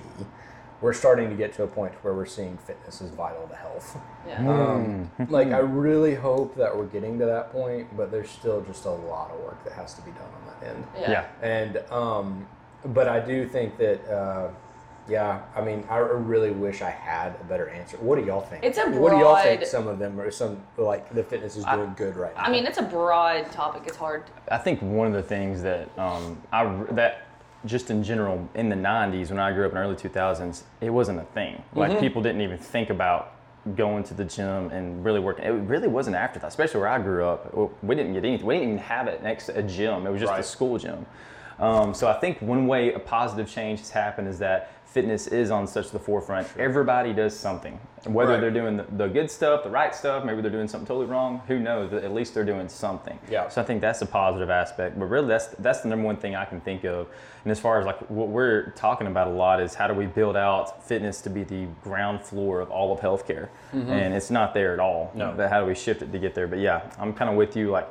we're 0.82 0.94
starting 0.94 1.30
to 1.30 1.36
get 1.36 1.54
to 1.54 1.64
a 1.64 1.68
point 1.68 1.94
where 2.04 2.14
we're 2.14 2.26
seeing 2.26 2.58
fitness 2.58 3.02
is 3.02 3.12
vital 3.12 3.48
to 3.48 3.56
health. 3.56 3.98
Yeah. 4.28 4.50
Um, 4.50 5.12
like 5.30 5.50
I 5.50 5.58
really 5.58 6.16
hope 6.16 6.56
that 6.56 6.76
we're 6.76 6.86
getting 6.86 7.20
to 7.20 7.26
that 7.26 7.52
point, 7.52 7.96
but 7.98 8.12
there's 8.12 8.30
still 8.30 8.62
just 8.62 8.86
a 8.86 8.92
lot 8.92 9.32
of 9.32 9.40
work 9.42 9.64
that 9.66 9.74
has 9.74 9.94
to 9.96 10.02
be 10.02 10.12
done 10.12 10.22
on 10.22 10.60
that 10.60 10.68
end. 10.70 10.88
Yeah. 11.00 11.12
Yeah. 11.12 11.28
And 11.42 11.78
um, 11.92 12.48
but 12.86 13.10
I 13.10 13.20
do 13.20 13.46
think 13.46 13.78
that 13.78 14.10
uh, 14.10 14.52
yeah, 15.10 15.42
I 15.56 15.62
mean, 15.62 15.84
I 15.90 15.98
really 15.98 16.52
wish 16.52 16.82
I 16.82 16.92
had 16.92 17.36
a 17.42 17.44
better 17.46 17.68
answer. 17.70 17.98
What 17.98 18.20
do 18.20 18.26
y'all 18.26 18.42
think? 18.42 18.64
It's 18.64 18.78
a 18.78 18.84
broad, 18.86 19.00
What 19.00 19.10
do 19.12 19.18
y'all 19.18 19.36
think? 19.38 19.66
Some 19.66 19.88
of 19.88 20.00
them 20.00 20.20
are 20.20 20.32
some 20.32 20.62
like 20.78 21.14
the 21.14 21.24
fitness 21.24 21.58
is 21.58 21.66
doing 21.66 21.94
good 21.98 22.16
right 22.16 22.36
now. 22.36 22.44
I 22.44 22.52
mean, 22.52 22.66
it's 22.66 22.78
a 22.78 22.84
broad 22.84 23.52
topic. 23.52 23.84
It's 23.88 23.98
hard. 23.98 24.24
I 24.50 24.58
think 24.58 24.82
one 24.82 25.08
of 25.08 25.14
the 25.14 25.24
things 25.24 25.62
that 25.64 25.90
um, 25.98 26.42
I 26.54 26.66
that 26.92 27.26
just 27.66 27.90
in 27.92 28.04
general 28.04 28.48
in 28.56 28.70
the 28.70 28.76
90s 28.76 29.30
when 29.30 29.40
I 29.40 29.52
grew 29.52 29.66
up 29.66 29.72
in 29.74 29.78
early 29.78 29.96
2000s, 29.96 30.64
it 30.82 30.90
wasn't 30.90 31.20
a 31.20 31.24
thing. 31.26 31.62
Like 31.76 31.92
Mm-hmm. 31.92 32.00
people 32.00 32.22
didn't 32.22 32.42
even 32.42 32.58
think 32.58 32.90
about 32.90 33.34
going 33.76 34.04
to 34.06 34.14
the 34.14 34.24
gym 34.24 34.72
and 34.72 35.04
really 35.04 35.20
working. 35.20 35.44
It 35.46 35.50
really 35.50 35.90
wasn't 35.90 36.16
afterthought, 36.16 36.48
especially 36.48 36.80
where 36.80 36.90
I 36.90 36.98
grew 37.00 37.26
up. 37.26 37.54
We 37.84 37.96
didn't 37.96 38.14
get 38.14 38.24
anything. 38.24 38.46
We 38.46 38.56
didn't 38.56 38.70
even 38.70 38.84
have 38.84 39.08
it 39.08 39.22
next 39.22 39.48
to 39.48 39.58
a 39.58 39.64
gym. 39.64 40.08
It 40.08 40.12
was 40.12 40.22
just 40.22 40.32
a 40.40 40.44
school 40.44 40.78
gym. 40.78 41.06
Um, 41.60 41.94
so 41.94 42.08
I 42.08 42.14
think 42.14 42.42
one 42.42 42.68
way 42.68 42.94
a 42.94 43.00
positive 43.00 43.50
change 43.50 43.80
has 43.80 43.90
happened 43.90 44.30
is 44.30 44.40
that 44.40 44.72
fitness 44.86 45.28
is 45.28 45.52
on 45.52 45.68
such 45.68 45.92
the 45.92 46.00
forefront. 46.00 46.48
Everybody 46.58 47.12
does 47.14 47.38
something, 47.38 47.78
whether 48.06 48.34
Right. 48.34 48.42
they're 48.42 48.52
doing 48.52 48.78
the, 48.78 48.86
the 48.98 49.08
good 49.08 49.30
stuff, 49.30 49.64
the 49.64 49.70
right 49.70 49.94
stuff, 49.94 50.24
maybe 50.24 50.42
they're 50.42 50.52
doing 50.52 50.68
something 50.68 50.88
totally 50.88 51.06
wrong. 51.06 51.42
Who 51.48 51.60
knows? 51.60 51.90
But 51.92 52.04
at 52.04 52.14
least 52.14 52.34
they're 52.34 52.46
doing 52.46 52.70
something. 52.70 53.18
Yeah. 53.30 53.50
So 53.50 53.62
I 53.62 53.66
think 53.66 53.82
that's 53.82 54.02
a 54.02 54.06
positive 54.06 54.50
aspect. 54.50 54.98
But 55.00 55.06
really, 55.06 55.28
that's 55.28 55.48
that's 55.60 55.82
the 55.82 55.90
number 55.90 56.06
one 56.06 56.18
thing 56.18 56.36
I 56.36 56.46
can 56.46 56.62
think 56.62 56.84
of. 56.86 57.08
And 57.44 57.52
as 57.52 57.60
far 57.60 57.80
as 57.80 57.86
like 57.86 58.00
what 58.10 58.28
we're 58.30 58.72
talking 58.72 59.08
about 59.08 59.28
a 59.28 59.32
lot 59.32 59.62
is 59.62 59.74
how 59.74 59.88
do 59.88 59.94
we 59.94 60.06
build 60.06 60.36
out 60.36 60.84
fitness 60.86 61.22
to 61.22 61.30
be 61.30 61.44
the 61.44 61.66
ground 61.84 62.22
floor 62.22 62.60
of 62.62 62.70
all 62.70 62.92
of 62.94 63.00
healthcare? 63.00 63.50
Mm-hmm. 63.74 63.90
And 63.92 64.14
it's 64.14 64.30
not 64.30 64.54
there 64.54 64.74
at 64.74 64.80
all. 64.80 65.12
No. 65.16 65.34
But 65.36 65.50
how 65.50 65.62
do 65.62 65.66
we 65.68 65.76
shift 65.76 66.02
it 66.02 66.12
to 66.12 66.20
get 66.20 66.36
there? 66.36 66.48
But 66.48 66.60
yeah, 66.60 66.90
I'm 67.00 67.14
kind 67.14 67.30
of 67.30 67.36
with 67.38 67.56
you. 67.56 67.70
Like 67.72 67.90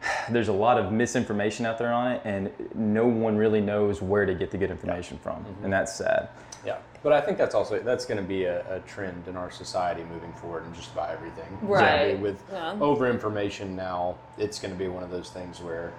there's 0.30 0.48
a 0.48 0.52
lot 0.52 0.78
of 0.78 0.92
misinformation 0.92 1.66
out 1.66 1.78
there 1.78 1.92
on 1.92 2.12
it, 2.12 2.22
and 2.24 2.50
no 2.74 3.06
one 3.06 3.36
really 3.36 3.60
knows 3.60 4.02
where 4.02 4.26
to 4.26 4.34
get 4.34 4.50
the 4.50 4.58
good 4.58 4.70
information 4.70 5.18
from, 5.18 5.44
mm-hmm. 5.44 5.64
and 5.64 5.72
that's 5.72 5.94
sad. 5.94 6.28
Yeah, 6.64 6.78
but 7.02 7.12
I 7.12 7.20
think 7.20 7.38
that's 7.38 7.54
also 7.54 7.78
that's 7.80 8.04
going 8.04 8.20
to 8.20 8.26
be 8.26 8.44
a, 8.44 8.76
a 8.76 8.80
trend 8.80 9.28
in 9.28 9.36
our 9.36 9.50
society 9.50 10.02
moving 10.04 10.32
forward 10.32 10.64
and 10.64 10.74
just 10.74 10.92
about 10.92 11.10
everything. 11.10 11.46
It's 11.52 11.60
gonna 11.62 12.06
be 12.06 12.12
Right. 12.12 12.20
With 12.20 12.42
Yeah. 12.52 12.76
over 12.80 13.08
information 13.08 13.76
now, 13.76 14.16
it's 14.36 14.58
going 14.58 14.72
to 14.72 14.78
be 14.78 14.88
one 14.88 15.04
of 15.04 15.10
those 15.10 15.30
things 15.30 15.60
where 15.60 15.92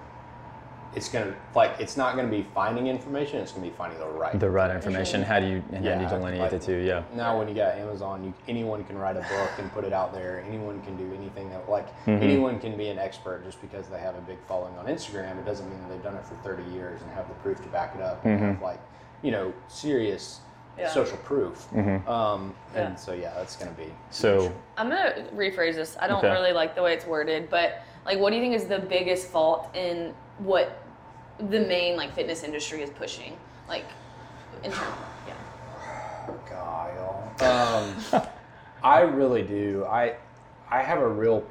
it's 0.94 1.08
going 1.08 1.26
to 1.26 1.34
like 1.54 1.72
it's 1.78 1.96
not 1.96 2.14
going 2.16 2.28
to 2.30 2.34
be 2.36 2.46
finding 2.54 2.86
information; 2.86 3.40
it's 3.40 3.52
going 3.52 3.64
to 3.64 3.70
be 3.70 3.76
finding 3.76 3.98
the 3.98 4.06
right. 4.06 4.38
The 4.38 4.48
right 4.50 4.70
information. 4.74 5.22
How 5.22 5.38
do 5.40 5.46
you 5.46 5.62
and 5.72 5.84
how 5.84 5.94
do 5.94 6.00
you 6.00 6.02
Yeah, 6.02 6.08
delineate 6.08 6.40
like- 6.42 6.50
the 6.50 6.58
two? 6.58 6.76
Yeah. 6.76 7.02
Now, 7.14 7.38
when 7.38 7.48
you 7.48 7.54
got 7.54 7.76
Amazon, 7.76 8.24
you, 8.24 8.34
anyone 8.48 8.84
can 8.84 8.96
write 8.98 9.16
a 9.16 9.20
book 9.20 9.50
and 9.58 9.70
put 9.72 9.84
it 9.84 9.92
out 9.92 10.12
there. 10.14 10.42
Anyone 10.48 10.80
can 10.82 10.96
do 10.96 11.12
anything 11.14 11.50
that, 11.50 11.68
like, 11.68 11.86
Mm-hmm. 12.06 12.22
anyone 12.22 12.58
can 12.58 12.76
be 12.76 12.88
an 12.88 12.98
expert 12.98 13.44
just 13.44 13.60
because 13.60 13.88
they 13.88 13.98
have 13.98 14.14
a 14.16 14.20
big 14.22 14.38
following 14.48 14.76
on 14.78 14.86
Instagram. 14.86 15.38
It 15.38 15.44
doesn't 15.44 15.68
mean 15.68 15.78
that 15.82 15.88
they've 15.90 16.02
done 16.02 16.14
it 16.16 16.24
for 16.24 16.34
30 16.36 16.62
years 16.72 17.00
and 17.02 17.10
have 17.12 17.28
the 17.28 17.34
proof 17.36 17.60
to 17.62 17.68
back 17.68 17.94
it 17.94 18.00
up 18.02 18.24
and 18.24 18.36
Mm-hmm. 18.38 18.46
have, 18.52 18.62
like, 18.62 18.80
you 19.22 19.30
know, 19.30 19.52
serious 19.68 20.40
Yeah. 20.78 20.88
social 20.90 21.16
proof. 21.18 21.66
Um, 22.08 22.54
and 22.74 22.90
Yeah. 22.90 22.94
so, 22.94 23.12
yeah, 23.12 23.34
that's 23.36 23.56
going 23.56 23.70
to 23.74 23.76
be. 23.76 23.92
So 24.10 24.52
I'm 24.76 24.88
gonna 24.88 25.26
rephrase 25.34 25.74
this. 25.74 25.96
I 26.00 26.06
don't 26.06 26.18
Okay. 26.24 26.30
really 26.32 26.52
like 26.52 26.74
the 26.76 26.82
way 26.82 26.94
it's 26.94 27.04
worded, 27.06 27.50
but 27.50 27.82
like, 28.06 28.18
what 28.20 28.30
do 28.30 28.36
you 28.36 28.42
think 28.42 28.54
is 28.54 28.66
the 28.66 28.78
biggest 28.78 29.28
fault 29.28 29.68
in 29.74 30.14
what 30.38 30.82
the 31.38 31.60
main 31.60 31.96
like 31.96 32.14
fitness 32.14 32.42
industry 32.42 32.82
is 32.82 32.90
pushing? 32.90 33.36
Like, 33.68 33.84
in 34.64 34.70
terms, 34.72 34.86
yeah. 35.26 35.34
Kyle. 36.48 37.32
Um, 37.40 38.22
I 38.82 39.00
really 39.00 39.42
do. 39.42 39.84
I 39.88 40.14
I 40.70 40.82
have 40.82 41.00
a 41.00 41.08
real. 41.08 41.44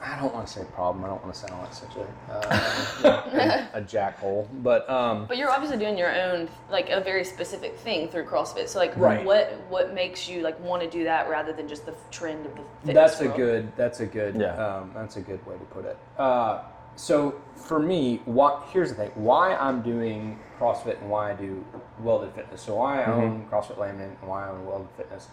I 0.00 0.16
don't 0.20 0.32
want 0.32 0.46
to 0.46 0.52
say 0.52 0.64
problem. 0.74 1.04
I 1.04 1.08
don't 1.08 1.20
want 1.24 1.34
to 1.34 1.40
sound 1.40 1.60
like 1.60 1.74
such 1.74 1.96
a 1.96 3.02
uh, 3.02 3.68
a, 3.74 3.78
a 3.78 3.82
jackhole, 3.82 4.46
but 4.62 4.88
um, 4.88 5.26
But 5.26 5.38
you're 5.38 5.50
obviously 5.50 5.76
doing 5.76 5.98
your 5.98 6.14
own, 6.14 6.48
like 6.70 6.88
a 6.88 7.00
very 7.00 7.24
specific 7.24 7.76
thing 7.78 8.08
through 8.08 8.24
CrossFit. 8.26 8.68
So 8.68 8.78
like, 8.78 8.96
Right. 8.96 9.24
what 9.24 9.52
what 9.68 9.94
makes 9.94 10.28
you 10.28 10.42
like 10.42 10.58
want 10.60 10.82
to 10.82 10.88
do 10.90 11.02
that 11.04 11.28
rather 11.28 11.52
than 11.52 11.66
just 11.66 11.84
the 11.84 11.94
trend 12.12 12.46
of 12.46 12.52
the 12.54 12.62
fitness 12.86 12.94
That's 12.94 13.20
a 13.20 13.24
world? 13.24 13.36
good. 13.36 13.72
That's 13.76 14.00
a 14.00 14.06
good. 14.06 14.36
Yeah. 14.36 14.54
Um, 14.54 14.92
that's 14.94 15.16
a 15.16 15.20
good 15.20 15.44
way 15.46 15.54
to 15.56 15.64
put 15.64 15.84
it. 15.84 15.96
Uh, 16.16 16.60
so 16.98 17.40
for 17.54 17.78
me, 17.78 18.20
what 18.24 18.68
here's 18.72 18.90
the 18.90 18.96
thing: 18.96 19.10
why 19.14 19.54
I'm 19.54 19.82
doing 19.82 20.38
CrossFit 20.58 21.00
and 21.00 21.08
why 21.08 21.30
I 21.30 21.34
do 21.34 21.64
Welded 22.00 22.32
Fitness. 22.34 22.60
So 22.62 22.74
why 22.74 23.02
I 23.02 23.12
own 23.12 23.46
CrossFit 23.50 23.76
Laminin 23.76 24.16
and 24.20 24.28
why 24.28 24.46
I 24.46 24.50
own 24.50 24.66
Welded 24.66 24.88
Fitness. 24.96 25.28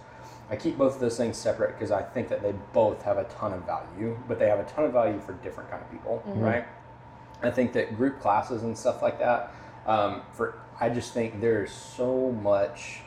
I 0.50 0.55
keep 0.55 0.77
both 0.77 0.93
of 0.95 1.00
those 1.01 1.17
things 1.17 1.38
separate 1.38 1.74
because 1.74 1.89
I 1.89 2.03
think 2.03 2.29
that 2.29 2.43
they 2.43 2.53
both 2.72 3.01
have 3.01 3.17
a 3.17 3.24
ton 3.25 3.51
of 3.51 3.63
value, 3.65 4.15
but 4.27 4.38
they 4.38 4.48
have 4.48 4.60
a 4.60 4.63
ton 4.65 4.86
of 4.86 4.93
value 4.93 5.19
for 5.19 5.34
different 5.34 5.72
kind 5.72 5.81
of 5.81 5.89
people, 5.91 6.22
right? 6.36 6.65
I 7.41 7.50
think 7.50 7.74
that 7.74 7.98
group 7.98 8.19
classes 8.19 8.62
and 8.62 8.77
stuff 8.77 9.01
like 9.01 9.17
that. 9.19 9.51
Um, 9.88 10.22
for 10.34 10.60
I 10.79 10.89
just 10.89 11.13
think 11.13 11.41
there's 11.41 11.72
so 11.72 12.31
much 12.31 13.00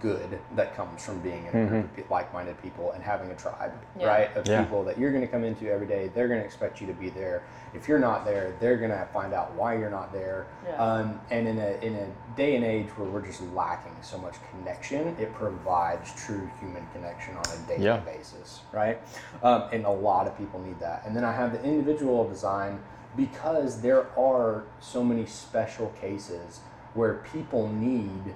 good 0.00 0.38
that 0.56 0.74
comes 0.76 1.04
from 1.04 1.20
being 1.20 1.46
in 1.46 1.56
a 1.56 1.66
group 1.68 1.98
of 1.98 2.10
like-minded 2.10 2.60
people 2.62 2.92
and 2.92 3.02
having 3.02 3.30
a 3.30 3.34
tribe, 3.34 3.72
Yeah. 3.98 4.06
right? 4.08 4.36
Of 4.36 4.46
Yeah. 4.46 4.62
people 4.64 4.82
that 4.84 4.98
you're 4.98 5.10
going 5.10 5.22
to 5.22 5.28
come 5.28 5.44
into 5.44 5.70
every 5.70 5.86
day. 5.86 6.08
They're 6.08 6.28
going 6.28 6.40
to 6.40 6.44
expect 6.44 6.80
you 6.80 6.86
to 6.88 6.92
be 6.92 7.08
there. 7.08 7.42
If 7.72 7.88
you're 7.88 7.98
not 7.98 8.24
there, 8.24 8.54
they're 8.60 8.76
going 8.78 8.90
to 8.90 9.06
find 9.12 9.32
out 9.32 9.52
why 9.54 9.74
you're 9.78 9.90
not 9.90 10.12
there. 10.12 10.46
Yeah. 10.66 10.76
Um, 10.82 11.20
and 11.30 11.46
in 11.48 11.58
a 11.58 11.78
in 11.84 11.94
a 11.94 12.06
day 12.36 12.56
and 12.56 12.64
age 12.64 12.88
where 12.96 13.08
we're 13.08 13.24
just 13.24 13.40
lacking 13.54 13.96
so 14.02 14.18
much 14.18 14.34
connection, 14.50 15.16
it 15.18 15.32
provides 15.34 16.12
true 16.14 16.50
human 16.60 16.86
connection 16.92 17.36
on 17.36 17.44
a 17.46 17.68
daily 17.68 17.84
Yeah. 17.84 17.98
basis, 17.98 18.62
right? 18.72 19.00
Um, 19.42 19.64
and 19.72 19.84
a 19.86 19.90
lot 19.90 20.26
of 20.26 20.36
people 20.36 20.60
need 20.60 20.80
that. 20.80 21.02
And 21.06 21.14
then 21.16 21.24
I 21.24 21.32
have 21.32 21.52
the 21.52 21.62
individual 21.62 22.28
design 22.28 22.80
because 23.16 23.80
there 23.80 24.06
are 24.18 24.64
so 24.80 25.02
many 25.02 25.26
special 25.26 25.88
cases 26.00 26.60
where 26.94 27.14
people 27.32 27.68
need 27.68 28.34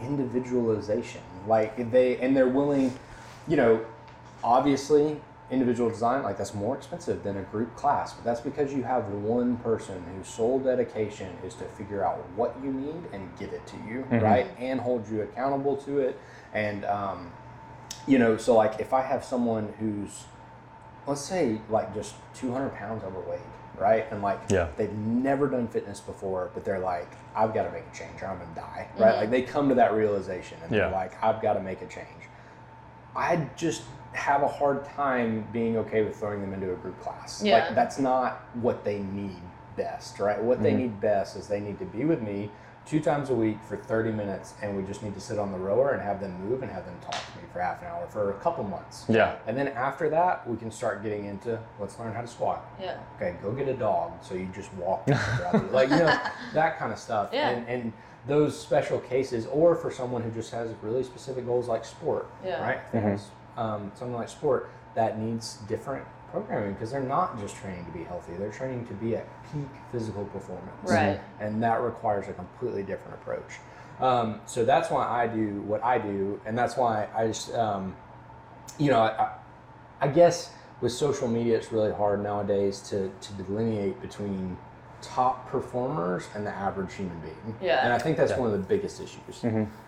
individualization. 0.00 1.22
Like 1.46 1.90
they 1.90 2.18
and 2.18 2.36
they're 2.36 2.48
willing, 2.48 2.96
you 3.46 3.56
know, 3.56 3.84
obviously 4.42 5.20
individual 5.50 5.90
design 5.90 6.22
like 6.22 6.38
that's 6.38 6.54
more 6.54 6.74
expensive 6.74 7.22
than 7.22 7.36
a 7.36 7.42
group 7.42 7.76
class, 7.76 8.14
but 8.14 8.24
that's 8.24 8.40
because 8.40 8.72
you 8.72 8.82
have 8.82 9.06
one 9.08 9.56
person 9.58 10.02
whose 10.16 10.26
sole 10.26 10.58
dedication 10.58 11.36
is 11.44 11.54
to 11.54 11.64
figure 11.64 12.04
out 12.04 12.16
what 12.34 12.56
you 12.62 12.72
need 12.72 13.02
and 13.12 13.30
give 13.38 13.52
it 13.52 13.66
to 13.66 13.76
you, 13.88 14.06
right? 14.20 14.46
And 14.58 14.80
hold 14.80 15.08
you 15.08 15.22
accountable 15.22 15.76
to 15.78 15.98
it. 15.98 16.18
And 16.54 16.84
um, 16.86 17.30
you 18.06 18.18
know, 18.18 18.36
so 18.36 18.54
like 18.54 18.80
if 18.80 18.92
I 18.92 19.02
have 19.02 19.24
someone 19.24 19.72
who's 19.78 20.24
let's 21.06 21.20
say 21.20 21.60
like 21.68 21.94
just 21.94 22.14
200 22.34 22.74
pounds 22.74 23.04
overweight 23.04 23.40
right? 23.78 24.06
And 24.10 24.22
like 24.22 24.40
Yeah. 24.50 24.68
they've 24.76 24.92
never 24.92 25.48
done 25.48 25.68
fitness 25.68 26.00
before 26.00 26.50
but 26.54 26.64
they're 26.64 26.78
like 26.78 27.08
i've 27.34 27.52
got 27.52 27.64
to 27.64 27.72
make 27.72 27.84
a 27.92 27.96
change 27.96 28.22
or 28.22 28.28
i'm 28.28 28.38
gonna 28.38 28.50
die 28.54 28.88
right? 28.96 29.10
Mm-hmm. 29.10 29.20
Like 29.20 29.30
they 29.30 29.42
come 29.42 29.68
to 29.68 29.74
that 29.76 29.92
realization 29.92 30.58
and 30.62 30.72
Yeah. 30.72 30.82
they're 30.82 30.92
like 30.92 31.22
i've 31.22 31.42
got 31.42 31.54
to 31.54 31.60
make 31.60 31.82
a 31.82 31.86
change. 31.86 32.08
I 33.16 33.48
just 33.56 33.82
have 34.12 34.42
a 34.42 34.48
hard 34.48 34.84
time 34.84 35.46
being 35.52 35.76
okay 35.76 36.02
with 36.02 36.16
throwing 36.16 36.40
them 36.40 36.52
into 36.52 36.72
a 36.72 36.76
group 36.76 37.00
class. 37.00 37.42
Yeah. 37.42 37.66
like 37.66 37.74
that's 37.74 37.98
not 37.98 38.44
what 38.54 38.84
they 38.84 38.98
need 39.00 39.36
best 39.76 40.18
right? 40.18 40.40
What 40.40 40.62
they 40.62 40.70
mm-hmm. 40.70 40.78
need 40.78 41.00
best 41.00 41.36
is 41.36 41.48
they 41.48 41.60
need 41.60 41.78
to 41.80 41.84
be 41.84 42.04
with 42.04 42.22
me 42.22 42.50
two 42.86 43.00
times 43.00 43.30
a 43.30 43.34
week 43.34 43.58
for 43.66 43.76
30 43.76 44.12
minutes 44.12 44.54
and 44.62 44.76
we 44.76 44.82
just 44.82 45.02
need 45.02 45.14
to 45.14 45.20
sit 45.20 45.38
on 45.38 45.50
the 45.52 45.58
rower 45.58 45.92
and 45.92 46.02
have 46.02 46.20
them 46.20 46.32
move 46.48 46.62
and 46.62 46.70
have 46.70 46.84
them 46.84 46.94
talk 47.02 47.14
to 47.14 47.38
me 47.38 47.44
for 47.52 47.60
half 47.60 47.80
an 47.80 47.88
hour 47.88 48.06
for 48.08 48.30
a 48.32 48.34
couple 48.40 48.62
months 48.64 49.06
Yeah. 49.08 49.36
and 49.46 49.56
then 49.56 49.68
after 49.68 50.10
that, 50.10 50.46
we 50.48 50.56
can 50.56 50.70
start 50.70 51.02
getting 51.02 51.24
into 51.24 51.58
let's 51.80 51.98
learn 51.98 52.12
how 52.14 52.20
to 52.20 52.26
squat. 52.26 52.64
Yeah. 52.80 52.98
Okay, 53.16 53.36
go 53.42 53.52
get 53.52 53.68
a 53.68 53.74
dog 53.74 54.12
so 54.22 54.34
you 54.34 54.46
just 54.54 54.72
walk 54.74 55.08
like 55.72 55.88
you 55.88 55.96
know 55.96 56.14
that 56.52 56.78
kind 56.78 56.92
of 56.92 56.98
stuff. 56.98 57.30
Yeah. 57.32 57.50
And 57.50 57.66
and 57.68 57.92
those 58.26 58.58
special 58.58 58.98
cases, 59.00 59.46
or 59.52 59.74
for 59.76 59.90
someone 59.90 60.22
who 60.22 60.30
just 60.30 60.50
has 60.52 60.70
really 60.80 61.02
specific 61.04 61.44
goals 61.44 61.68
like 61.68 61.84
sport, 61.84 62.30
Yeah. 62.42 62.62
right? 62.62 62.78
If 62.86 62.92
they 62.92 63.00
has, 63.00 63.28
Um, 63.58 63.92
something 63.94 64.14
like 64.16 64.28
sport 64.30 64.70
that 64.94 65.18
needs 65.18 65.58
different 65.68 66.04
programming 66.34 66.74
because 66.74 66.90
they're 66.90 67.00
not 67.00 67.38
just 67.38 67.54
training 67.56 67.84
to 67.86 67.92
be 67.92 68.04
healthy; 68.04 68.32
they're 68.34 68.50
training 68.50 68.86
to 68.86 68.94
be 68.94 69.16
at 69.16 69.26
peak 69.52 69.68
physical 69.92 70.24
performance 70.26 70.90
Right. 70.90 71.20
and 71.40 71.62
that 71.62 71.80
requires 71.80 72.28
a 72.28 72.32
completely 72.32 72.82
different 72.82 73.14
approach. 73.14 73.58
Um, 74.00 74.40
so 74.46 74.64
that's 74.64 74.90
why 74.90 75.06
I 75.06 75.28
do 75.28 75.62
what 75.62 75.82
I 75.84 75.98
do, 75.98 76.40
and 76.44 76.58
that's 76.58 76.76
why 76.76 77.08
I 77.16 77.28
just, 77.28 77.54
um, 77.54 77.94
you 78.78 78.90
know, 78.90 79.00
I, 79.00 79.30
I 80.00 80.08
guess 80.08 80.50
with 80.80 80.92
social 80.92 81.28
media, 81.28 81.56
it's 81.56 81.70
really 81.70 81.92
hard 81.92 82.22
nowadays 82.22 82.80
to, 82.90 83.10
to 83.20 83.32
delineate 83.34 84.00
between 84.02 84.56
top 85.06 85.48
performers 85.50 86.28
and 86.34 86.46
the 86.46 86.50
average 86.50 86.94
human 86.94 87.18
being. 87.20 87.56
Yeah. 87.62 87.84
And 87.84 87.92
I 87.92 87.98
think 87.98 88.16
that's 88.16 88.32
one 88.36 88.46
of 88.52 88.52
the 88.52 88.66
biggest 88.66 89.00
issues 89.00 89.44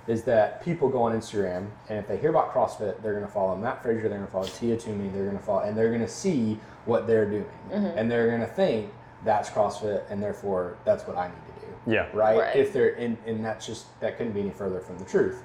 is 0.07 0.22
that 0.24 0.62
people 0.64 0.88
go 0.88 1.02
on 1.02 1.12
Instagram 1.12 1.66
and 1.88 1.98
if 1.98 2.07
they 2.07 2.16
hear 2.16 2.31
about 2.31 2.52
CrossFit, 2.55 3.02
they're 3.02 3.14
going 3.14 3.26
to 3.26 3.31
follow 3.33 3.57
Mat 3.57 3.83
Fraser, 3.83 4.02
they're 4.09 4.18
going 4.18 4.26
to 4.26 4.33
follow 4.33 4.46
Tia 4.46 4.76
Toomey, 4.76 5.09
they're 5.09 5.24
going 5.24 5.37
to 5.37 5.42
follow, 5.42 5.61
and 5.62 5.76
they're 5.76 5.88
going 5.88 6.00
to 6.00 6.09
see 6.09 6.59
what 6.85 7.07
they're 7.07 7.29
doing, 7.29 7.46
and 7.72 8.11
they're 8.11 8.29
going 8.29 8.40
to 8.40 8.46
think 8.46 8.90
that's 9.24 9.50
CrossFit, 9.50 10.02
and 10.11 10.22
therefore 10.22 10.76
that's 10.85 11.05
what 11.07 11.16
I 11.16 11.26
need 11.29 11.35
to 11.61 11.66
do 11.66 11.92
Yeah. 11.92 12.07
right? 12.12 12.38
Right. 12.38 12.57
If 12.57 12.72
they're 12.72 12.90
in, 12.90 13.18
and 13.26 13.44
that's 13.44 13.66
just 13.66 13.98
that 14.00 14.16
couldn't 14.16 14.33
be 14.35 14.40
any 14.40 14.50
further 14.50 14.81
from 14.81 14.98
the 14.98 15.05
truth. 15.05 15.42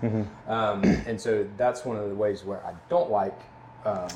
Um, 0.47 0.83
and 1.07 1.19
so 1.19 1.47
that's 1.57 1.83
one 1.85 1.97
of 1.97 2.07
the 2.09 2.15
ways 2.15 2.43
where 2.43 2.63
I 2.65 2.73
don't 2.89 3.09
like, 3.09 3.39
um, 3.85 4.09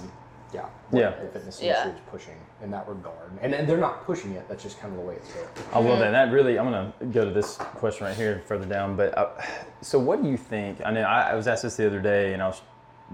yeah, 0.53 0.65
what 0.89 0.99
Yeah. 0.99 1.09
the 1.11 1.27
fitness 1.27 1.61
Yeah. 1.61 1.69
industry 1.83 1.91
is 1.91 2.09
pushing 2.11 2.37
in 2.63 2.71
that 2.71 2.87
regard. 2.87 3.31
And, 3.41 3.53
and 3.53 3.67
they're 3.67 3.77
not 3.77 4.05
pushing 4.05 4.33
it. 4.33 4.47
That's 4.47 4.63
just 4.63 4.79
kind 4.79 4.93
of 4.93 4.99
the 4.99 5.05
way 5.05 5.15
it's 5.15 5.31
going. 5.33 5.47
I 5.73 5.79
love 5.79 5.99
that. 5.99 6.11
That 6.11 6.31
really, 6.31 6.57
I'm 6.57 6.65
gonna 6.65 6.93
go 7.11 7.25
to 7.25 7.31
this 7.31 7.57
question 7.57 8.07
right 8.07 8.15
here 8.15 8.41
further 8.45 8.65
down. 8.65 8.95
But 8.95 9.17
uh, 9.17 9.29
so, 9.81 9.99
what 9.99 10.21
do 10.23 10.29
you 10.29 10.37
think? 10.37 10.79
I 10.85 10.91
know 10.91 11.01
I, 11.01 11.31
I 11.31 11.35
was 11.35 11.47
asked 11.47 11.63
this 11.63 11.75
the 11.75 11.85
other 11.87 11.99
day, 12.01 12.33
and 12.33 12.41
I 12.41 12.47
was 12.47 12.61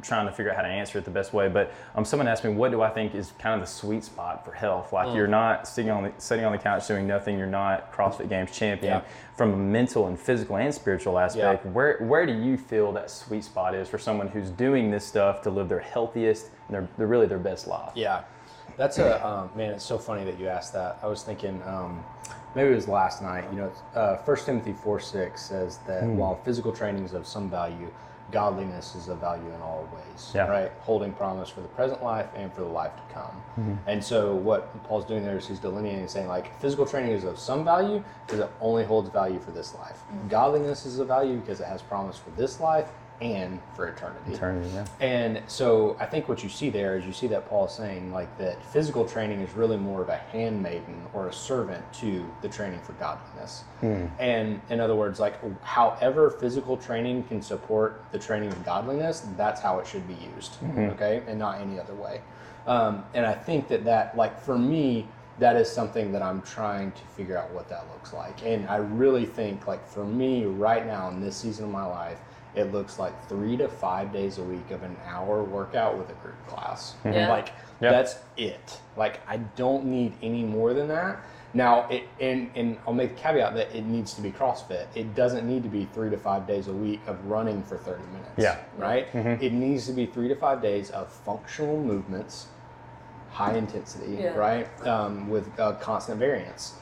trying 0.01 0.25
to 0.25 0.31
figure 0.31 0.49
out 0.49 0.55
how 0.55 0.61
to 0.61 0.69
answer 0.69 0.97
it 0.97 1.05
the 1.05 1.11
best 1.11 1.33
way. 1.33 1.49
But 1.49 1.73
um, 1.95 2.05
someone 2.05 2.27
asked 2.27 2.45
me, 2.45 2.51
what 2.51 2.71
do 2.71 2.81
I 2.81 2.89
think 2.89 3.13
is 3.13 3.33
kind 3.39 3.53
of 3.55 3.67
the 3.67 3.71
sweet 3.71 4.03
spot 4.03 4.45
for 4.45 4.51
health? 4.53 4.93
Like 4.93 5.13
you're 5.15 5.27
not 5.27 5.67
sitting 5.67 5.91
on 5.91 6.03
the 6.03 6.13
sitting 6.17 6.45
on 6.45 6.51
the 6.53 6.57
couch 6.57 6.87
doing 6.87 7.05
nothing. 7.07 7.37
You're 7.37 7.47
not 7.47 7.91
CrossFit 7.91 8.29
Games 8.29 8.51
champion. 8.51 8.93
Yeah. 8.93 9.01
From 9.35 9.53
a 9.53 9.57
mental 9.57 10.07
and 10.07 10.19
physical 10.19 10.57
and 10.57 10.73
spiritual 10.73 11.17
aspect, 11.17 11.65
where 11.65 11.97
where 11.99 12.25
do 12.25 12.33
you 12.33 12.57
feel 12.57 12.91
that 12.93 13.09
sweet 13.09 13.43
spot 13.43 13.75
is 13.75 13.89
for 13.89 13.97
someone 13.97 14.27
who's 14.27 14.49
doing 14.49 14.91
this 14.91 15.05
stuff 15.05 15.41
to 15.41 15.49
live 15.49 15.67
their 15.67 15.79
healthiest 15.79 16.49
and 16.67 16.75
their, 16.75 16.89
their 16.97 17.07
really 17.07 17.25
their 17.25 17.39
best 17.39 17.67
life? 17.67 17.91
Yeah, 17.95 18.23
that's 18.77 18.97
a 18.99 19.25
um, 19.27 19.49
man. 19.55 19.71
It's 19.73 19.83
so 19.83 19.97
funny 19.97 20.23
that 20.25 20.39
you 20.39 20.47
asked 20.47 20.73
that. 20.73 20.99
I 21.01 21.07
was 21.07 21.23
thinking 21.23 21.61
um, 21.63 22.03
maybe 22.55 22.71
it 22.71 22.75
was 22.75 22.87
last 22.87 23.21
night. 23.21 23.45
You 23.51 23.57
know, 23.57 23.71
uh, 23.95 24.17
First 24.17 24.45
Timothy 24.45 24.73
four 24.73 24.99
six 24.99 25.41
says 25.41 25.79
that 25.87 26.03
while 26.03 26.35
physical 26.45 26.71
training 26.71 27.03
is 27.03 27.13
of 27.13 27.25
some 27.25 27.49
value, 27.49 27.91
godliness 28.31 28.95
is 28.95 29.07
of 29.07 29.19
value 29.19 29.47
in 29.53 29.61
all 29.61 29.87
ways. 29.93 30.31
Yeah. 30.33 30.47
Right, 30.47 30.71
holding 30.79 31.13
promise 31.13 31.49
for 31.49 31.61
the 31.61 31.67
present 31.69 32.03
life 32.03 32.27
and 32.35 32.53
for 32.53 32.61
the 32.61 32.67
life 32.67 32.93
to 32.95 33.13
come. 33.13 33.43
Mm-hmm. 33.59 33.73
And 33.87 34.03
so 34.03 34.35
what 34.35 34.83
Paul's 34.85 35.05
doing 35.05 35.23
there 35.23 35.37
is 35.37 35.47
he's 35.47 35.59
delineating 35.59 35.99
and 35.99 36.09
saying 36.09 36.27
like 36.27 36.59
physical 36.59 36.85
training 36.85 37.11
is 37.11 37.23
of 37.23 37.37
some 37.37 37.63
value 37.63 38.03
because 38.25 38.39
it 38.41 38.49
only 38.59 38.83
holds 38.83 39.09
value 39.09 39.39
for 39.39 39.51
this 39.51 39.75
life. 39.75 39.99
Mm-hmm. 39.99 40.29
Godliness 40.29 40.85
is 40.85 40.99
of 40.99 41.07
value 41.07 41.37
because 41.37 41.59
it 41.59 41.67
has 41.67 41.81
promise 41.81 42.17
for 42.17 42.29
this 42.31 42.59
life 42.59 42.89
and 43.21 43.59
for 43.75 43.87
eternity. 43.87 44.33
Eternity, 44.33 44.69
yeah. 44.73 44.85
And 44.99 45.41
so 45.47 45.95
I 45.99 46.07
think 46.07 46.27
what 46.27 46.41
you 46.41 46.49
see 46.49 46.71
there 46.71 46.97
is 46.97 47.05
you 47.05 47.13
see 47.13 47.27
that 47.27 47.47
Paul 47.47 47.67
is 47.67 47.71
saying 47.71 48.11
like 48.11 48.35
that 48.39 48.63
physical 48.65 49.05
training 49.05 49.41
is 49.41 49.53
really 49.53 49.77
more 49.77 50.01
of 50.01 50.09
a 50.09 50.17
handmaiden 50.17 51.05
or 51.13 51.27
a 51.27 51.33
servant 51.33 51.83
to 51.93 52.25
the 52.41 52.49
training 52.49 52.79
for 52.81 52.93
godliness. 52.93 53.63
And 54.19 54.59
in 54.69 54.79
other 54.79 54.95
words, 54.95 55.19
like 55.19 55.39
however 55.63 56.31
physical 56.31 56.75
training 56.77 57.23
can 57.25 57.41
support 57.41 58.03
the 58.11 58.19
training 58.19 58.49
of 58.49 58.65
godliness, 58.65 59.25
that's 59.37 59.61
how 59.61 59.77
it 59.79 59.85
should 59.85 60.07
be 60.07 60.17
used. 60.35 60.57
Okay, 60.93 61.21
and 61.27 61.37
not 61.37 61.61
any 61.61 61.79
other 61.79 61.93
way. 61.93 62.21
Um, 62.65 63.03
and 63.13 63.25
I 63.25 63.33
think 63.33 63.67
that 63.67 63.83
that 63.85 64.17
like 64.17 64.39
for 64.41 64.57
me, 64.57 65.07
that 65.39 65.55
is 65.55 65.71
something 65.71 66.11
that 66.11 66.21
I'm 66.21 66.41
trying 66.41 66.91
to 66.91 67.01
figure 67.15 67.37
out 67.37 67.51
what 67.51 67.69
that 67.69 67.87
looks 67.91 68.13
like. 68.13 68.45
And 68.45 68.67
I 68.67 68.77
really 68.77 69.25
think 69.25 69.67
like 69.67 69.87
for 69.87 70.05
me 70.05 70.45
right 70.45 70.85
now 70.85 71.09
in 71.09 71.21
this 71.21 71.35
season 71.35 71.65
of 71.65 71.71
my 71.71 71.85
life, 71.85 72.19
it 72.55 72.71
looks 72.71 72.99
like 72.99 73.13
three 73.29 73.55
to 73.57 73.67
five 73.67 74.11
days 74.11 74.37
a 74.37 74.43
week 74.43 74.71
of 74.71 74.83
an 74.83 74.95
hour 75.07 75.43
workout 75.43 75.97
with 75.97 76.09
a 76.09 76.13
group 76.15 76.47
class. 76.47 76.95
Yeah. 77.05 77.29
Like 77.29 77.49
Yeah. 77.79 77.91
that's 77.91 78.17
it. 78.37 78.79
Like 78.97 79.21
I 79.27 79.37
don't 79.37 79.85
need 79.85 80.13
any 80.21 80.43
more 80.43 80.73
than 80.73 80.87
that. 80.89 81.19
Now, 81.53 81.89
it, 81.89 82.03
and, 82.21 82.49
and 82.55 82.77
I'll 82.87 82.93
make 82.93 83.15
the 83.15 83.21
caveat 83.21 83.55
that 83.55 83.75
it 83.75 83.85
needs 83.85 84.13
to 84.13 84.21
be 84.21 84.31
CrossFit. 84.31 84.87
It 84.95 85.13
doesn't 85.15 85.45
need 85.45 85.63
to 85.63 85.69
be 85.69 85.85
three 85.93 86.09
to 86.09 86.17
five 86.17 86.47
days 86.47 86.67
a 86.69 86.73
week 86.73 87.01
of 87.07 87.25
running 87.25 87.61
for 87.63 87.77
30 87.77 88.01
minutes. 88.13 88.31
Yeah. 88.37 88.57
Right? 88.77 89.07
It 89.13 89.51
needs 89.51 89.85
to 89.87 89.91
be 89.93 90.05
three 90.05 90.29
to 90.29 90.35
five 90.35 90.61
days 90.61 90.91
of 90.91 91.11
functional 91.11 91.77
movements, 91.83 92.47
high 93.31 93.55
intensity, 93.55 94.13
Yeah. 94.21 94.35
right? 94.35 94.87
Um, 94.87 95.29
with 95.29 95.47
uh, 95.59 95.73
constant 95.73 96.19
variance. 96.19 96.75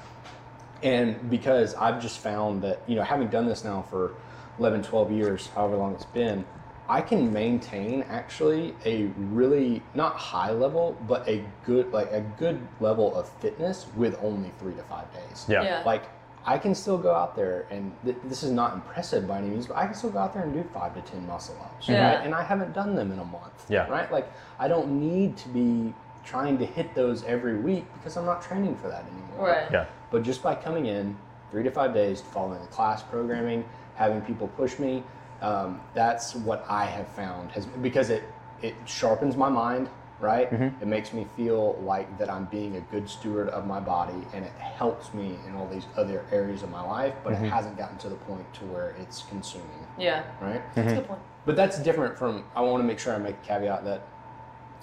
And 0.84 1.30
because 1.32 1.74
I've 1.74 2.00
just 2.00 2.20
found 2.20 2.62
that, 2.62 2.82
you 2.88 2.96
know, 2.96 3.02
having 3.04 3.28
done 3.28 3.48
this 3.48 3.64
now 3.64 3.82
for 3.90 4.12
11, 4.60 4.84
12 4.84 5.12
years, 5.12 5.48
however 5.56 5.78
long 5.78 5.94
it's 5.94 6.06
been, 6.06 6.46
I 6.88 7.02
can 7.02 7.32
maintain 7.32 8.02
actually 8.10 8.76
a 8.84 9.06
really 9.32 9.82
not 9.94 10.16
high 10.16 10.52
level, 10.52 10.98
but 11.08 11.28
a 11.30 11.44
good 11.64 11.92
like 11.94 12.12
a 12.12 12.22
good 12.38 12.60
level 12.80 13.16
of 13.16 13.30
fitness 13.40 13.86
with 13.96 14.18
only 14.24 14.52
three 14.60 14.74
to 14.74 14.82
five 14.84 15.12
days. 15.14 15.46
Yeah. 15.48 15.62
Yeah. 15.64 15.84
Like 15.86 16.06
I 16.48 16.58
can 16.58 16.74
still 16.74 16.98
go 16.98 17.14
out 17.14 17.36
there, 17.36 17.68
and 17.70 17.92
th- 18.04 18.18
this 18.24 18.42
is 18.42 18.50
not 18.52 18.74
impressive 18.74 19.28
by 19.28 19.38
any 19.38 19.50
means, 19.50 19.68
but 19.68 19.78
I 19.78 19.86
can 19.86 19.94
still 19.94 20.10
go 20.10 20.18
out 20.18 20.34
there 20.34 20.42
and 20.44 20.52
do 20.54 20.64
five 20.74 20.96
to 20.96 21.02
ten 21.12 21.28
muscle 21.28 21.56
ups, 21.62 21.88
Yeah. 21.88 22.16
right? 22.16 22.26
And 22.26 22.34
I 22.34 22.44
haven't 22.44 22.74
done 22.74 22.96
them 22.96 23.12
in 23.12 23.20
a 23.20 23.26
month, 23.26 23.66
Yeah. 23.70 23.88
right? 23.88 24.12
Like 24.12 24.32
I 24.58 24.68
don't 24.68 25.00
need 25.00 25.38
to 25.38 25.50
be 25.50 25.94
trying 26.26 26.58
to 26.58 26.66
hit 26.66 26.96
those 26.96 27.24
every 27.26 27.58
week 27.60 27.86
because 27.94 28.18
I'm 28.18 28.26
not 28.26 28.42
training 28.42 28.76
for 28.78 28.88
that 28.88 29.04
anymore. 29.14 29.48
Right. 29.50 29.72
Yeah. 29.72 29.86
But 30.10 30.24
just 30.24 30.42
by 30.42 30.56
coming 30.56 30.88
in 30.88 31.16
three 31.52 31.62
to 31.64 31.72
five 31.72 31.94
days, 31.94 32.20
following 32.22 32.62
the 32.62 32.68
class 32.68 33.04
programming, 33.04 33.64
having 34.00 34.22
people 34.22 34.48
push 34.48 34.80
me, 34.80 35.04
um, 35.42 35.80
that's 35.94 36.34
what 36.34 36.66
I 36.70 36.86
have 36.86 37.08
found 37.10 37.52
has 37.52 37.66
because 37.66 38.10
it 38.10 38.24
it 38.62 38.76
sharpens 38.86 39.36
my 39.38 39.50
mind, 39.50 39.90
right? 40.20 40.50
Mm-hmm. 40.52 40.82
It 40.82 40.88
makes 40.88 41.14
me 41.14 41.28
feel 41.38 41.80
like 41.84 42.18
that 42.18 42.30
I'm 42.30 42.46
being 42.46 42.78
a 42.78 42.82
good 42.82 43.10
steward 43.10 43.50
of 43.50 43.68
my 43.68 43.80
body, 43.80 44.26
and 44.34 44.44
it 44.44 44.52
helps 44.54 45.14
me 45.14 45.38
in 45.48 45.56
all 45.56 45.68
these 45.68 45.86
other 45.96 46.26
areas 46.32 46.64
of 46.64 46.70
my 46.70 46.82
life. 46.82 47.14
But 47.24 47.34
it 47.34 47.36
mm-hmm. 47.38 47.48
hasn't 47.48 47.78
gotten 47.78 47.98
to 48.00 48.10
the 48.10 48.16
point 48.16 48.52
to 48.56 48.66
where 48.66 48.96
it's 49.00 49.24
consuming, 49.24 49.86
Yeah. 49.98 50.24
right? 50.42 50.62
That's 50.76 50.92
a 50.92 50.96
good 50.96 51.04
mm-hmm. 51.04 51.08
point. 51.08 51.22
But 51.46 51.56
that's 51.56 51.80
different 51.80 52.18
from. 52.18 52.44
I 52.56 52.62
want 52.62 52.82
to 52.84 52.88
make 52.88 53.00
sure 53.00 53.14
I 53.14 53.18
make 53.18 53.36
a 53.36 53.48
caveat 53.48 53.86
that 53.86 54.02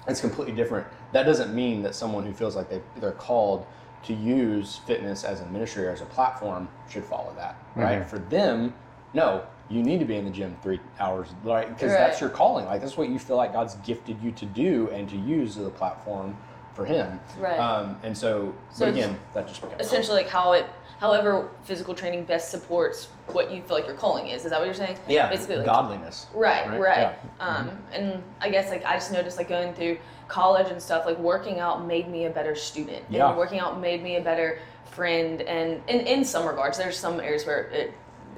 it's 0.07 0.21
completely 0.21 0.55
different. 0.55 0.87
That 1.11 1.23
doesn't 1.23 1.53
mean 1.53 1.83
that 1.83 1.93
someone 1.93 2.25
who 2.25 2.33
feels 2.33 2.55
like 2.55 2.69
they 2.69 2.81
they're 2.99 3.11
called 3.11 3.65
to 4.03 4.13
use 4.13 4.77
fitness 4.87 5.23
as 5.23 5.41
a 5.41 5.45
ministry 5.47 5.85
or 5.85 5.91
as 5.91 6.01
a 6.01 6.05
platform 6.05 6.67
should 6.89 7.03
follow 7.03 7.33
that, 7.35 7.57
right? 7.75 8.05
For 8.05 8.19
them, 8.19 8.73
no, 9.13 9.43
you 9.69 9.83
need 9.83 9.99
to 9.99 10.05
be 10.05 10.15
in 10.15 10.25
the 10.25 10.31
gym 10.31 10.55
three 10.61 10.79
hours, 10.99 11.27
right? 11.43 11.67
Because 11.67 11.91
that's 11.91 12.21
your 12.21 12.29
calling. 12.29 12.65
Like 12.65 12.81
that's 12.81 12.97
what 12.97 13.09
you 13.09 13.19
feel 13.19 13.37
like 13.37 13.53
God's 13.53 13.75
gifted 13.77 14.21
you 14.21 14.31
to 14.31 14.45
do 14.45 14.89
and 14.91 15.09
to 15.09 15.17
use 15.17 15.57
as 15.57 15.65
a 15.65 15.69
platform 15.69 16.35
for 16.73 16.85
Him. 16.85 17.19
Right. 17.39 17.57
Um, 17.59 17.97
and 18.03 18.15
so, 18.17 18.53
So 18.71 18.85
but 18.85 18.93
again, 18.93 19.17
that 19.33 19.47
just 19.47 19.61
becomes 19.61 19.81
Essentially, 19.81 20.17
like 20.17 20.29
how 20.29 20.53
it, 20.53 20.65
however, 20.99 21.49
physical 21.63 21.93
training 21.95 22.23
best 22.25 22.51
supports 22.51 23.07
what 23.27 23.51
you 23.51 23.61
feel 23.63 23.75
like 23.77 23.87
your 23.87 23.95
calling 23.95 24.27
is. 24.27 24.45
Is 24.45 24.51
that 24.51 24.59
what 24.59 24.65
you're 24.65 24.73
saying? 24.75 24.97
yeah, 25.07 25.27
Basically, 25.29 25.57
like, 25.57 25.65
godliness. 25.65 26.27
Right, 26.33 26.69
Right, 26.69 26.79
right. 26.79 26.97
yeah. 26.99 27.13
Um, 27.45 27.71
and 27.91 28.23
I 28.39 28.49
guess 28.49 28.69
like 28.69 28.85
I 28.85 28.93
just 28.93 29.11
noticed 29.11 29.37
like 29.37 29.49
going 29.49 29.73
through 29.73 29.97
college 30.27 30.67
and 30.71 30.81
stuff, 30.81 31.05
like 31.05 31.17
working 31.17 31.59
out 31.59 31.85
made 31.85 32.07
me 32.09 32.25
a 32.25 32.29
better 32.29 32.55
student. 32.55 33.03
Yeah. 33.09 33.29
And 33.29 33.37
working 33.37 33.59
out 33.59 33.79
made 33.81 34.03
me 34.03 34.17
a 34.17 34.21
better 34.21 34.59
friend. 34.91 35.41
And 35.41 35.81
in, 35.87 36.01
in 36.01 36.23
some 36.23 36.45
regards, 36.45 36.77
there's 36.77 36.97
some 36.97 37.19
areas 37.19 37.45
where 37.45 37.63
it, 37.69 37.93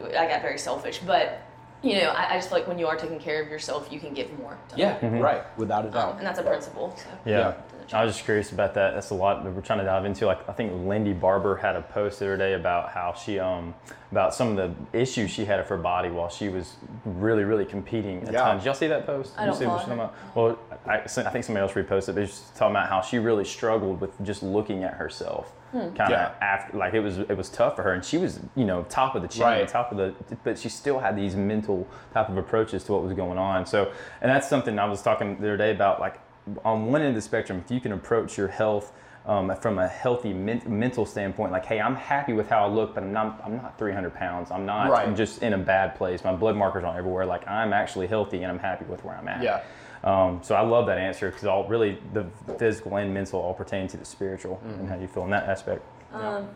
I 0.05 0.27
got 0.27 0.41
very 0.41 0.57
selfish, 0.57 0.99
but 0.99 1.41
you 1.81 1.93
know, 2.01 2.09
I, 2.09 2.31
I 2.31 2.35
just 2.35 2.49
feel 2.49 2.57
like 2.57 2.67
when 2.67 2.77
you 2.77 2.88
are 2.88 2.97
taking 2.97 3.19
care 3.19 3.41
of 3.41 3.47
yourself, 3.49 3.88
you 3.91 3.99
can 4.01 4.13
give 4.13 4.38
more. 4.38 4.57
to 4.69 4.77
Yeah, 4.77 4.97
others. 5.01 5.21
right, 5.21 5.57
without 5.57 5.85
a 5.85 5.97
Um, 6.09 6.17
and 6.17 6.27
that's 6.27 6.39
a 6.39 6.43
principle. 6.43 6.93
So. 6.97 7.05
Yeah. 7.25 7.53
I 7.91 8.05
was 8.05 8.13
just 8.13 8.25
curious 8.25 8.51
about 8.51 8.75
that. 8.75 8.93
That's 8.93 9.09
a 9.09 9.15
lot 9.15 9.43
that 9.43 9.51
we're 9.51 9.62
trying 9.62 9.79
to 9.79 9.85
dive 9.85 10.05
into. 10.05 10.27
Like 10.27 10.47
I 10.47 10.53
think 10.53 10.71
Lindy 10.85 11.12
Barber 11.13 11.55
had 11.55 11.75
a 11.75 11.81
post 11.81 12.19
the 12.19 12.25
other 12.25 12.38
day 12.38 12.53
about 12.53 12.89
how 12.89 13.13
she 13.13 13.39
um 13.39 13.73
about 14.12 14.35
some 14.35 14.55
of 14.55 14.57
the 14.91 14.99
issues 14.99 15.31
she 15.31 15.43
had 15.43 15.59
of 15.59 15.67
her 15.69 15.77
body 15.77 16.09
while 16.09 16.29
she 16.29 16.49
was 16.49 16.75
really 17.03 17.45
really 17.45 17.65
competing. 17.65 18.27
A 18.27 18.31
Yeah. 18.31 18.41
ton. 18.43 18.57
Did 18.57 18.65
y'all 18.65 18.73
see 18.75 18.85
that 18.88 19.07
post? 19.07 19.33
I 19.38 19.45
Did 19.45 19.45
you 19.45 19.51
don't 19.53 19.59
see 19.59 19.65
what 19.65 19.81
follow 19.85 19.93
about? 19.95 20.35
Well, 20.35 20.59
I, 20.85 20.97
I 20.99 21.07
think 21.31 21.45
somebody 21.45 21.63
else 21.63 21.71
reposted. 21.73 22.13
But 22.13 22.27
she's 22.27 22.43
talking 22.55 22.75
about 22.75 22.89
how 22.89 23.01
she 23.01 23.17
really 23.17 23.45
struggled 23.45 23.99
with 24.01 24.12
just 24.23 24.43
looking 24.43 24.83
at 24.83 24.93
herself. 24.93 25.51
Kind 25.71 25.99
of 25.99 26.10
Yeah. 26.10 26.32
after, 26.41 26.77
like 26.77 26.93
it 26.93 26.99
was, 27.01 27.19
it 27.19 27.38
was 27.38 27.49
tough 27.49 27.75
for 27.75 27.84
her, 27.84 27.93
and 27.93 28.03
she 28.03 28.17
was, 28.17 28.39
you 28.55 28.65
know, 28.65 28.84
top 28.89 29.15
of 29.15 29.21
the 29.21 29.27
chain, 29.27 29.43
Right. 29.43 29.67
top 29.67 29.91
of 29.91 29.97
the, 29.97 30.13
but 30.43 30.58
she 30.58 30.69
still 30.69 30.99
had 30.99 31.15
these 31.15 31.36
mental 31.36 31.88
type 32.13 32.29
of 32.29 32.38
approaches 32.38 32.84
to 32.86 32.93
what 32.93 33.03
was 33.03 33.13
going 33.13 33.38
on. 33.38 33.65
So, 33.65 33.91
and 34.21 34.32
that's 34.32 34.47
something 34.49 34.79
I 34.79 34.86
was 34.86 35.01
talking 35.01 35.36
the 35.39 35.47
other 35.47 35.58
day 35.58 35.71
about, 35.71 35.99
like 35.99 36.19
on 36.65 36.88
one 36.91 37.01
end 37.01 37.10
of 37.10 37.15
the 37.15 37.21
spectrum, 37.21 37.62
if 37.63 37.71
you 37.71 37.79
can 37.79 37.91
approach 37.91 38.38
your 38.38 38.47
health 38.47 38.91
um, 39.27 39.53
from 39.58 39.77
a 39.77 39.88
healthy 39.88 40.34
men- 40.34 40.63
mental 40.65 41.05
standpoint, 41.05 41.51
like, 41.51 41.65
hey, 41.65 41.79
I'm 41.79 41.93
happy 41.95 42.34
with 42.34 42.49
how 42.49 42.65
I 42.65 42.67
look, 42.67 42.95
but 42.95 43.03
I'm 43.03 43.13
not, 43.13 43.39
I'm 43.45 43.58
not 43.58 43.77
300 43.77 44.15
pounds. 44.15 44.49
I'm 44.49 44.65
not 44.65 44.89
Right. 44.89 45.05
I'm 45.08 45.15
just 45.15 45.43
in 45.43 45.53
a 45.53 45.58
bad 45.58 45.93
place. 45.95 46.23
My 46.23 46.34
blood 46.34 46.55
markers 46.55 46.84
aren't 46.84 46.97
everywhere. 46.97 47.27
Like, 47.27 47.47
I'm 47.47 47.71
actually 47.73 48.08
healthy 48.08 48.41
and 48.41 48.51
I'm 48.51 48.58
happy 48.58 48.86
with 48.86 49.03
where 49.03 49.15
I'm 49.15 49.27
at. 49.27 49.43
Yeah. 49.43 49.60
Um, 50.03 50.39
so 50.43 50.55
I 50.55 50.62
love 50.62 50.85
that 50.88 50.97
answer 50.97 51.29
because 51.29 51.45
all 51.45 51.67
really 51.67 51.97
the 52.13 52.25
physical 52.57 52.95
and 52.97 53.13
mental 53.13 53.39
all 53.41 53.53
pertain 53.53 53.88
to 53.89 53.97
the 53.97 54.05
spiritual 54.05 54.55
Mm-hmm. 54.65 54.79
and 54.81 54.89
how 54.89 54.95
you 54.95 55.07
feel 55.07 55.23
in 55.25 55.29
that 55.31 55.47
aspect. 55.49 55.81
Um, 56.13 56.47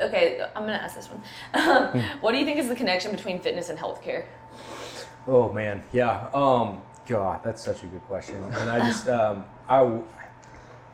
okay, 0.00 0.40
I'm 0.54 0.62
gonna 0.62 0.74
ask 0.74 0.94
this 0.96 1.08
one. 1.08 1.22
Um, 1.54 2.00
what 2.20 2.32
do 2.32 2.38
you 2.38 2.44
think 2.44 2.58
is 2.58 2.68
the 2.68 2.76
connection 2.76 3.10
between 3.10 3.40
fitness 3.40 3.68
and 3.70 3.78
healthcare? 3.78 4.24
Oh 5.26 5.52
man, 5.52 5.82
yeah. 5.92 6.28
Um, 6.34 6.82
God, 7.06 7.40
that's 7.44 7.62
such 7.64 7.82
a 7.82 7.86
good 7.86 8.02
question, 8.02 8.36
and 8.42 8.70
I 8.70 8.78
just, 8.86 9.08
um, 9.18 9.44
I, 9.68 9.78
w- 9.78 10.04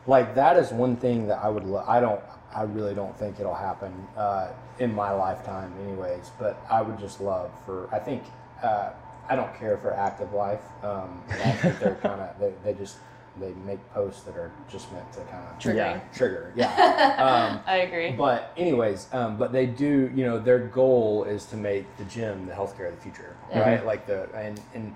like 0.07 0.35
that 0.35 0.57
is 0.57 0.71
one 0.73 0.97
thing 0.97 1.27
that 1.29 1.39
I 1.43 1.49
would. 1.49 1.65
Lo- 1.65 1.85
I 1.87 2.01
don't. 2.01 2.21
I 2.55 2.63
really 2.63 2.95
don't 2.95 3.17
think 3.19 3.39
it'll 3.41 3.55
happen 3.55 3.93
uh, 4.17 4.49
in 4.79 4.95
my 4.95 5.11
lifetime, 5.11 5.73
anyways. 5.85 6.31
But 6.39 6.59
I 6.71 6.81
would 6.83 6.99
just 6.99 7.21
love 7.21 7.51
for. 7.67 7.89
I 7.93 7.99
think. 7.99 8.23
Uh, 8.63 8.91
I 9.29 9.37
don't 9.37 9.55
care 9.59 9.77
for 9.79 9.93
active 9.95 10.33
life. 10.33 10.63
Um, 10.83 11.23
I 11.29 11.53
think 11.53 11.79
they're 11.81 11.95
kind 12.03 12.21
of. 12.21 12.39
They, 12.39 12.53
they 12.65 12.75
just. 12.79 12.97
They 13.41 13.53
make 13.65 13.79
posts 13.95 14.23
that 14.23 14.37
are 14.37 14.51
just 14.69 14.91
meant 14.93 15.13
to 15.13 15.21
kind 15.21 15.45
of 15.47 15.59
Triggering. 15.61 16.01
trigger. 16.13 16.53
Yeah. 16.57 16.67
Um, 17.55 17.61
I 17.69 17.77
agree. 17.87 18.11
but 18.11 18.53
anyways, 18.57 19.07
um, 19.13 19.37
but 19.37 19.53
they 19.53 19.65
do, 19.65 20.11
you 20.13 20.25
know, 20.27 20.41
their 20.41 20.59
goal 20.59 21.23
is 21.23 21.45
to 21.47 21.57
make 21.57 21.85
the 21.99 22.05
gym 22.07 22.47
the 22.47 22.53
healthcare 22.53 22.89
of 22.89 22.97
the 22.97 23.01
future, 23.01 23.37
Yeah. 23.53 23.61
right? 23.61 23.87
Like 23.87 24.09
the 24.09 24.29
and 24.35 24.61
and 24.75 24.93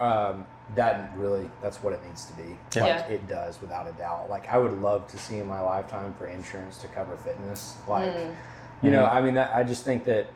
um, 0.00 0.44
that 0.74 1.12
really 1.16 1.48
that's 1.62 1.84
what 1.84 1.92
it 1.92 2.00
needs 2.04 2.24
to 2.26 2.32
be. 2.32 2.48
Like 2.48 2.58
Yeah. 2.74 3.06
it 3.06 3.28
does 3.28 3.60
without 3.60 3.86
a 3.86 3.92
doubt. 3.92 4.28
Like 4.28 4.48
I 4.52 4.58
would 4.58 4.82
love 4.82 5.06
to 5.12 5.16
see 5.16 5.38
in 5.38 5.46
my 5.46 5.60
lifetime 5.60 6.14
for 6.14 6.26
insurance 6.26 6.78
to 6.78 6.88
cover 6.88 7.16
fitness. 7.18 7.76
Like, 7.86 8.12
Mm. 8.12 8.34
you 8.82 8.90
know, 8.90 9.04
I 9.04 9.20
mean, 9.20 9.34
that, 9.34 9.54
I 9.54 9.62
just 9.62 9.84
think 9.84 10.04
that. 10.06 10.26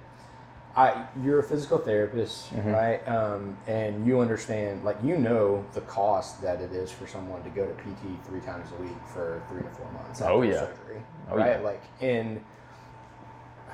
I, 0.77 1.07
you're 1.25 1.41
a 1.41 1.43
physical 1.43 1.79
therapist, 1.79 2.53
Mm-hmm. 2.55 2.71
right? 2.71 3.09
Um, 3.09 3.57
and 3.67 4.07
you 4.07 4.21
understand, 4.21 4.85
like, 4.85 4.97
you 5.03 5.17
know 5.17 5.65
the 5.75 5.81
cost 5.83 6.41
that 6.43 6.61
it 6.61 6.73
is 6.73 6.91
for 6.93 7.07
someone 7.07 7.43
to 7.43 7.51
go 7.51 7.67
to 7.67 7.73
PT 7.75 8.25
three 8.27 8.41
times 8.41 8.69
a 8.79 8.83
week 8.83 8.93
for 9.13 9.43
three 9.49 9.63
to 9.63 9.69
four 9.71 9.91
months 9.93 10.21
after 10.21 10.33
Oh, 10.35 10.43
yeah. 10.43 10.61
surgery, 10.61 11.03
Oh, 11.31 11.37
right? 11.37 11.59
yeah. 11.59 11.61
Like, 11.61 11.83
in. 12.01 12.41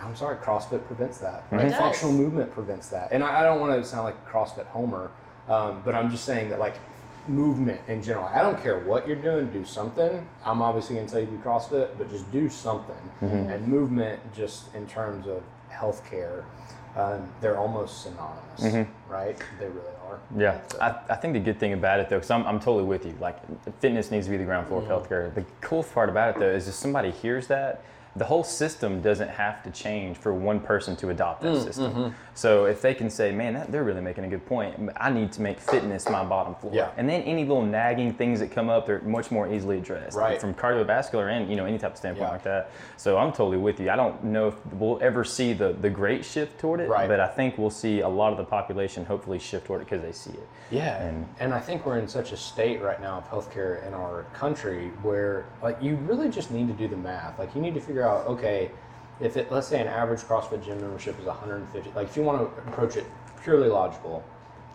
I'm 0.03 0.17
sorry, 0.17 0.37
CrossFit 0.39 0.85
prevents 0.87 1.19
that. 1.19 1.45
It 1.53 1.57
Like, 1.57 1.69
does. 1.69 1.79
functional 1.79 2.13
movement 2.15 2.51
prevents 2.53 2.89
that. 2.89 3.13
And 3.13 3.23
I, 3.23 3.41
I 3.41 3.43
don't 3.45 3.61
want 3.61 3.81
to 3.81 3.89
sound 3.89 4.05
like 4.05 4.17
a 4.27 4.31
CrossFit 4.31 4.67
homer, 4.67 5.11
um, 5.49 5.83
but 5.85 5.95
I'm 5.95 6.11
just 6.11 6.25
saying 6.25 6.51
that, 6.51 6.59
like, 6.59 6.75
movement 7.29 7.81
in 7.89 8.03
general. 8.03 8.27
I 8.27 8.43
don't 8.43 8.61
care 8.63 8.81
what 8.81 9.07
you're 9.07 9.17
doing, 9.17 9.51
do 9.51 9.65
something. 9.65 10.27
I'm 10.45 10.61
obviously 10.63 10.97
going 10.97 11.07
to 11.07 11.13
tell 11.13 11.21
you 11.21 11.27
to 11.27 11.33
do 11.33 11.39
CrossFit, 11.39 11.91
but 11.97 12.11
just 12.11 12.31
do 12.33 12.49
something. 12.51 12.97
Mm-hmm. 13.23 13.51
And 13.51 13.69
movement, 13.69 14.21
just 14.35 14.75
in 14.75 14.87
terms 14.87 15.27
of 15.27 15.43
healthcare, 15.73 16.45
um, 16.97 17.29
they're 17.41 17.59
almost 17.59 18.03
synonymous, 18.03 18.41
Mm-hmm. 18.61 19.13
right? 19.13 19.37
They 19.59 19.67
really 19.67 19.81
are. 20.09 20.19
Yeah, 20.37 20.61
So- 20.71 20.79
I, 20.81 21.01
I 21.11 21.17
think 21.17 21.35
the 21.35 21.41
good 21.41 21.59
thing 21.59 21.73
about 21.73 21.99
it 22.01 22.09
though, 22.09 22.17
because 22.17 22.31
I'm, 22.31 22.47
I'm 22.47 22.61
totally 22.61 22.85
with 22.85 23.05
you. 23.05 23.15
Like, 23.21 23.39
fitness 23.81 24.11
needs 24.11 24.27
to 24.27 24.31
be 24.31 24.37
the 24.37 24.45
ground 24.45 24.69
floor 24.69 24.81
Mm-hmm. 24.83 24.93
of 24.93 25.09
healthcare. 25.09 25.35
The 25.35 25.45
cool 25.61 25.83
part 25.83 26.09
about 26.09 26.37
it 26.37 26.41
though 26.41 26.51
is 26.51 26.69
if 26.69 26.75
somebody 26.75 27.11
hears 27.11 27.47
that 27.49 27.83
the 28.17 28.25
whole 28.25 28.45
system 28.45 29.03
doesn't 29.03 29.29
have 29.29 29.61
to 29.65 29.71
change 29.73 30.17
for 30.19 30.33
one 30.33 30.61
person 30.61 30.95
to 30.97 31.11
adopt 31.11 31.43
Mm, 31.43 31.55
that 31.55 31.63
system. 31.63 31.93
mm-hmm. 31.93 32.34
So 32.35 32.65
if 32.67 32.83
they 32.83 32.95
can 32.95 33.09
say, 33.09 33.31
man, 33.33 33.55
that, 33.55 33.71
they're 33.71 33.85
really 33.85 34.01
making 34.01 34.25
a 34.25 34.29
good 34.29 34.45
point. 34.45 34.91
I 34.97 35.09
need 35.11 35.33
to 35.33 35.41
make 35.41 35.61
fitness 35.61 36.09
my 36.09 36.25
bottom 36.25 36.57
floor. 36.57 36.73
Yeah. 36.75 36.91
And 36.97 37.09
then 37.09 37.23
any 37.23 37.45
little 37.45 37.63
nagging 37.65 38.13
things 38.13 38.41
that 38.41 38.51
come 38.51 38.69
up, 38.69 38.87
they're 38.87 39.01
much 39.03 39.31
more 39.31 39.53
easily 39.53 39.79
addressed. 39.79 40.17
Right. 40.17 40.41
From 40.41 40.53
cardiovascular 40.53 41.31
and 41.31 41.49
you 41.49 41.55
know 41.57 41.65
any 41.65 41.79
type 41.79 41.93
of 41.93 41.97
standpoint 41.97 42.27
Yeah. 42.29 42.33
like 42.33 42.43
that. 42.43 42.71
So 42.97 43.17
I'm 43.19 43.31
totally 43.31 43.57
with 43.57 43.79
you. 43.79 43.89
I 43.89 43.97
don't 43.97 44.23
know 44.25 44.49
if 44.49 44.55
we'll 44.73 44.99
ever 45.01 45.23
see 45.25 45.53
the 45.53 45.73
the 45.75 45.91
great 45.91 46.25
shift 46.25 46.59
toward 46.59 46.81
it, 46.81 46.89
Right. 46.89 47.09
but 47.09 47.21
I 47.21 47.29
think 47.29 47.57
we'll 47.57 47.71
see 47.71 48.01
a 48.01 48.09
lot 48.09 48.33
of 48.33 48.39
the 48.39 48.45
population 48.45 49.05
hopefully 49.05 49.39
shift 49.39 49.67
toward 49.67 49.83
it 49.83 49.85
because 49.89 50.03
they 50.03 50.13
see 50.13 50.31
it. 50.37 50.49
Yeah, 50.71 51.03
And- 51.05 51.27
and, 51.39 51.55
I 51.55 51.61
think 51.61 51.87
we're 51.87 51.99
in 51.99 52.09
such 52.09 52.33
a 52.33 52.37
state 52.37 52.83
right 52.83 53.01
now 53.01 53.19
of 53.19 53.31
healthcare 53.31 53.87
in 53.87 53.95
our 53.95 54.25
country 54.35 54.91
where 55.03 55.45
like 55.63 55.81
you 55.81 55.95
really 55.97 56.29
just 56.29 56.51
need 56.51 56.67
to 56.67 56.75
do 56.75 56.89
the 56.89 56.97
math. 56.97 57.39
Like 57.39 57.55
you 57.55 57.61
need 57.61 57.75
to 57.75 57.81
figure 57.81 58.03
out, 58.03 58.27
okay, 58.27 58.71
if 59.21 59.37
it 59.37 59.51
let's 59.51 59.69
say 59.69 59.81
an 59.81 59.89
average 59.89 60.21
CrossFit 60.21 60.65
gym 60.65 60.81
membership 60.81 61.19
is 61.21 61.27
150, 61.27 61.91
like 61.95 62.09
if 62.09 62.17
you 62.17 62.23
want 62.23 62.39
to 62.39 62.63
approach 62.63 62.97
it 62.97 63.07
purely 63.43 63.69
logical, 63.69 64.25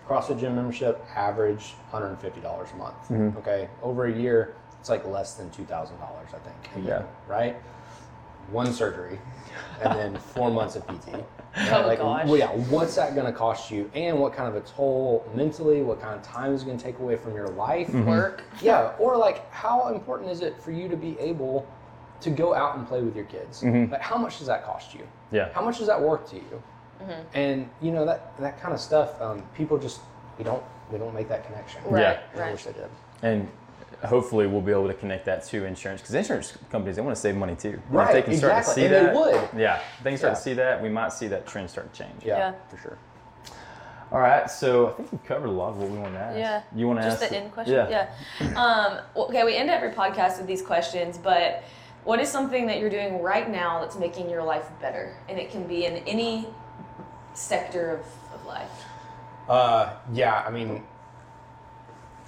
CrossFit 0.08 0.40
gym 0.40 0.56
membership 0.56 1.04
average 1.16 1.74
150 1.92 2.42
dollars 2.42 2.70
a 2.74 2.76
month. 2.78 2.96
Mm-hmm. 3.10 3.38
Okay, 3.38 3.70
over 3.84 4.06
a 4.06 4.12
year 4.12 4.56
it's 4.80 4.90
like 4.90 5.06
less 5.06 5.34
than 5.34 5.50
two 5.52 5.66
thousand 5.66 5.98
dollars, 6.00 6.30
I 6.34 6.40
think. 6.40 6.84
a 6.84 6.88
year, 6.88 7.08
right? 7.28 7.58
One 8.52 8.74
surgery, 8.74 9.20
and 9.82 9.98
then 9.98 10.18
four 10.34 10.50
months 10.50 10.76
of 10.76 10.88
PT. 10.88 11.24
Oh, 11.72 11.84
like, 11.86 12.00
gosh. 12.00 12.26
well, 12.26 12.38
yeah, 12.38 12.52
what's 12.70 12.96
that 12.96 13.16
going 13.16 13.26
to 13.26 13.38
cost 13.38 13.70
you, 13.70 13.92
and 13.94 14.18
what 14.20 14.34
kind 14.34 14.48
of 14.48 14.56
a 14.56 14.66
toll 14.66 15.28
mentally, 15.36 15.82
what 15.82 16.02
kind 16.02 16.16
of 16.16 16.22
time 16.24 16.54
is 16.54 16.64
going 16.64 16.78
to 16.78 16.84
take 16.84 17.00
away 17.00 17.16
from 17.16 17.34
your 17.34 17.48
life? 17.50 17.88
Mm-hmm. 17.88 18.06
Work. 18.06 18.44
Yeah, 18.62 18.94
or 19.00 19.18
like, 19.18 19.52
how 19.52 19.90
important 19.90 20.30
is 20.32 20.42
it 20.42 20.62
for 20.62 20.72
you 20.72 20.88
to 20.88 20.96
be 20.96 21.20
able 21.20 21.68
to 22.22 22.30
go 22.30 22.54
out 22.54 22.78
and 22.78 22.88
play 22.88 23.02
with 23.02 23.16
your 23.16 23.26
kids? 23.26 23.64
Like, 23.64 24.02
how 24.02 24.18
much 24.18 24.38
does 24.40 24.48
that 24.48 24.66
cost 24.66 24.94
you? 24.94 25.08
Yeah. 25.32 25.50
How 25.54 25.62
much 25.62 25.78
does 25.78 25.88
that 25.88 26.02
worth 26.02 26.30
to 26.32 26.36
you? 26.36 26.64
Mm-hmm. 27.02 27.22
And 27.34 27.70
you 27.82 27.92
know 27.92 28.06
that 28.06 28.38
that 28.40 28.60
kind 28.60 28.74
of 28.74 28.80
stuff, 28.80 29.20
um, 29.22 29.42
people 29.56 29.78
just 29.78 30.02
we 30.38 30.44
don't 30.44 30.64
we 30.92 30.98
don't 30.98 31.14
make 31.14 31.30
that 31.30 31.46
connection. 31.46 31.82
Right. 31.86 32.02
Yeah. 32.02 32.20
And 32.34 32.42
I 32.44 32.52
wish 32.52 32.66
they 32.66 32.74
did. 32.74 32.90
And 33.22 33.48
hopefully 34.04 34.48
we'll 34.48 34.62
be 34.62 34.72
able 34.72 34.88
to 34.88 34.94
connect 34.94 35.26
that 35.26 35.46
to 35.46 35.66
insurance 35.66 36.02
because 36.02 36.16
insurance 36.16 36.58
companies 36.72 36.96
they 36.96 37.02
want 37.02 37.16
to 37.16 37.22
save 37.22 37.36
money 37.36 37.56
too. 37.56 37.70
And 37.70 37.78
if 37.78 37.92
Right, 37.92 38.14
they 38.14 38.22
can 38.22 38.38
start 38.38 38.54
to 38.54 38.58
exactly, 38.60 38.82
see 38.82 38.86
and 38.88 38.96
they 38.96 39.14
that, 39.14 39.16
would. 39.54 39.60
Yeah, 39.62 39.82
if 39.98 40.04
they 40.04 40.12
can 40.12 40.18
start 40.18 40.32
Yeah. 40.32 40.36
to 40.36 40.42
see 40.42 40.54
that, 40.54 40.82
we 40.82 40.90
might 40.90 41.14
see 41.14 41.28
that 41.28 41.46
trend 41.48 41.70
start 41.70 41.94
to 41.94 42.04
change. 42.04 42.24
Yeah, 42.26 42.38
Yeah. 42.38 42.54
for 42.70 42.78
sure. 42.78 42.98
All 44.12 44.20
right, 44.20 44.50
so 44.50 44.88
I 44.88 44.92
think 44.94 45.12
we 45.12 45.18
covered 45.20 45.48
a 45.48 45.52
lot 45.52 45.70
of 45.70 45.78
what 45.78 45.90
we 45.92 45.98
want 46.00 46.16
to 46.16 46.20
ask. 46.20 46.38
Yeah. 46.38 46.62
You 46.76 46.88
want 46.88 47.00
to 47.02 47.06
Just 47.06 47.22
ask 47.22 47.30
the 47.30 47.38
end 47.38 47.52
question? 47.52 47.76
Yeah. 47.76 48.10
Um, 48.56 49.00
okay, 49.16 49.44
we 49.44 49.56
end 49.56 49.70
every 49.70 49.92
podcast 49.92 50.38
with 50.40 50.48
these 50.48 50.64
questions, 50.64 51.18
but 51.20 51.64
what 52.04 52.20
is 52.20 52.30
something 52.30 52.68
that 52.68 52.80
you're 52.80 52.90
doing 52.90 53.22
right 53.22 53.50
now 53.50 53.80
that's 53.82 53.98
making 53.98 54.30
your 54.30 54.44
life 54.44 54.70
better? 54.82 55.16
And 55.28 55.38
it 55.38 55.52
can 55.52 55.68
be 55.68 55.86
in 55.86 55.98
any 56.08 56.48
sector 57.34 57.92
of, 57.92 58.00
of 58.34 58.46
life. 58.46 58.72
Uh, 59.48 59.94
yeah, 60.14 60.44
I 60.46 60.52
mean, 60.52 60.84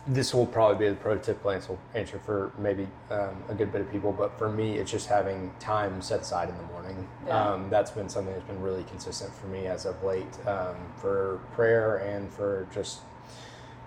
this 0.08 0.34
will 0.34 0.48
probably 0.48 0.90
be 0.90 0.94
the 0.94 1.00
prototypical 1.00 1.54
answer, 1.54 1.78
answer 1.94 2.20
for 2.20 2.52
maybe 2.58 2.88
um, 3.12 3.44
a 3.50 3.54
good 3.54 3.72
bit 3.72 3.82
of 3.82 3.92
people, 3.92 4.12
but 4.12 4.38
for 4.38 4.50
me, 4.50 4.78
it's 4.78 4.90
just 4.90 5.08
having 5.08 5.54
time 5.60 6.02
set 6.02 6.22
aside 6.22 6.50
in 6.50 6.58
the 6.58 6.64
morning. 6.64 7.08
Yeah. 7.28 7.52
Um, 7.52 7.70
that's 7.70 7.92
been 7.92 8.10
something 8.10 8.34
that's 8.34 8.48
been 8.48 8.62
really 8.62 8.84
consistent 8.86 9.34
for 9.36 9.48
me 9.48 9.68
as 9.68 9.86
of 9.86 10.04
late 10.04 10.26
um, 10.48 10.76
for 10.98 11.40
prayer 11.54 11.98
and 11.98 12.32
for 12.32 12.68
just 12.74 13.02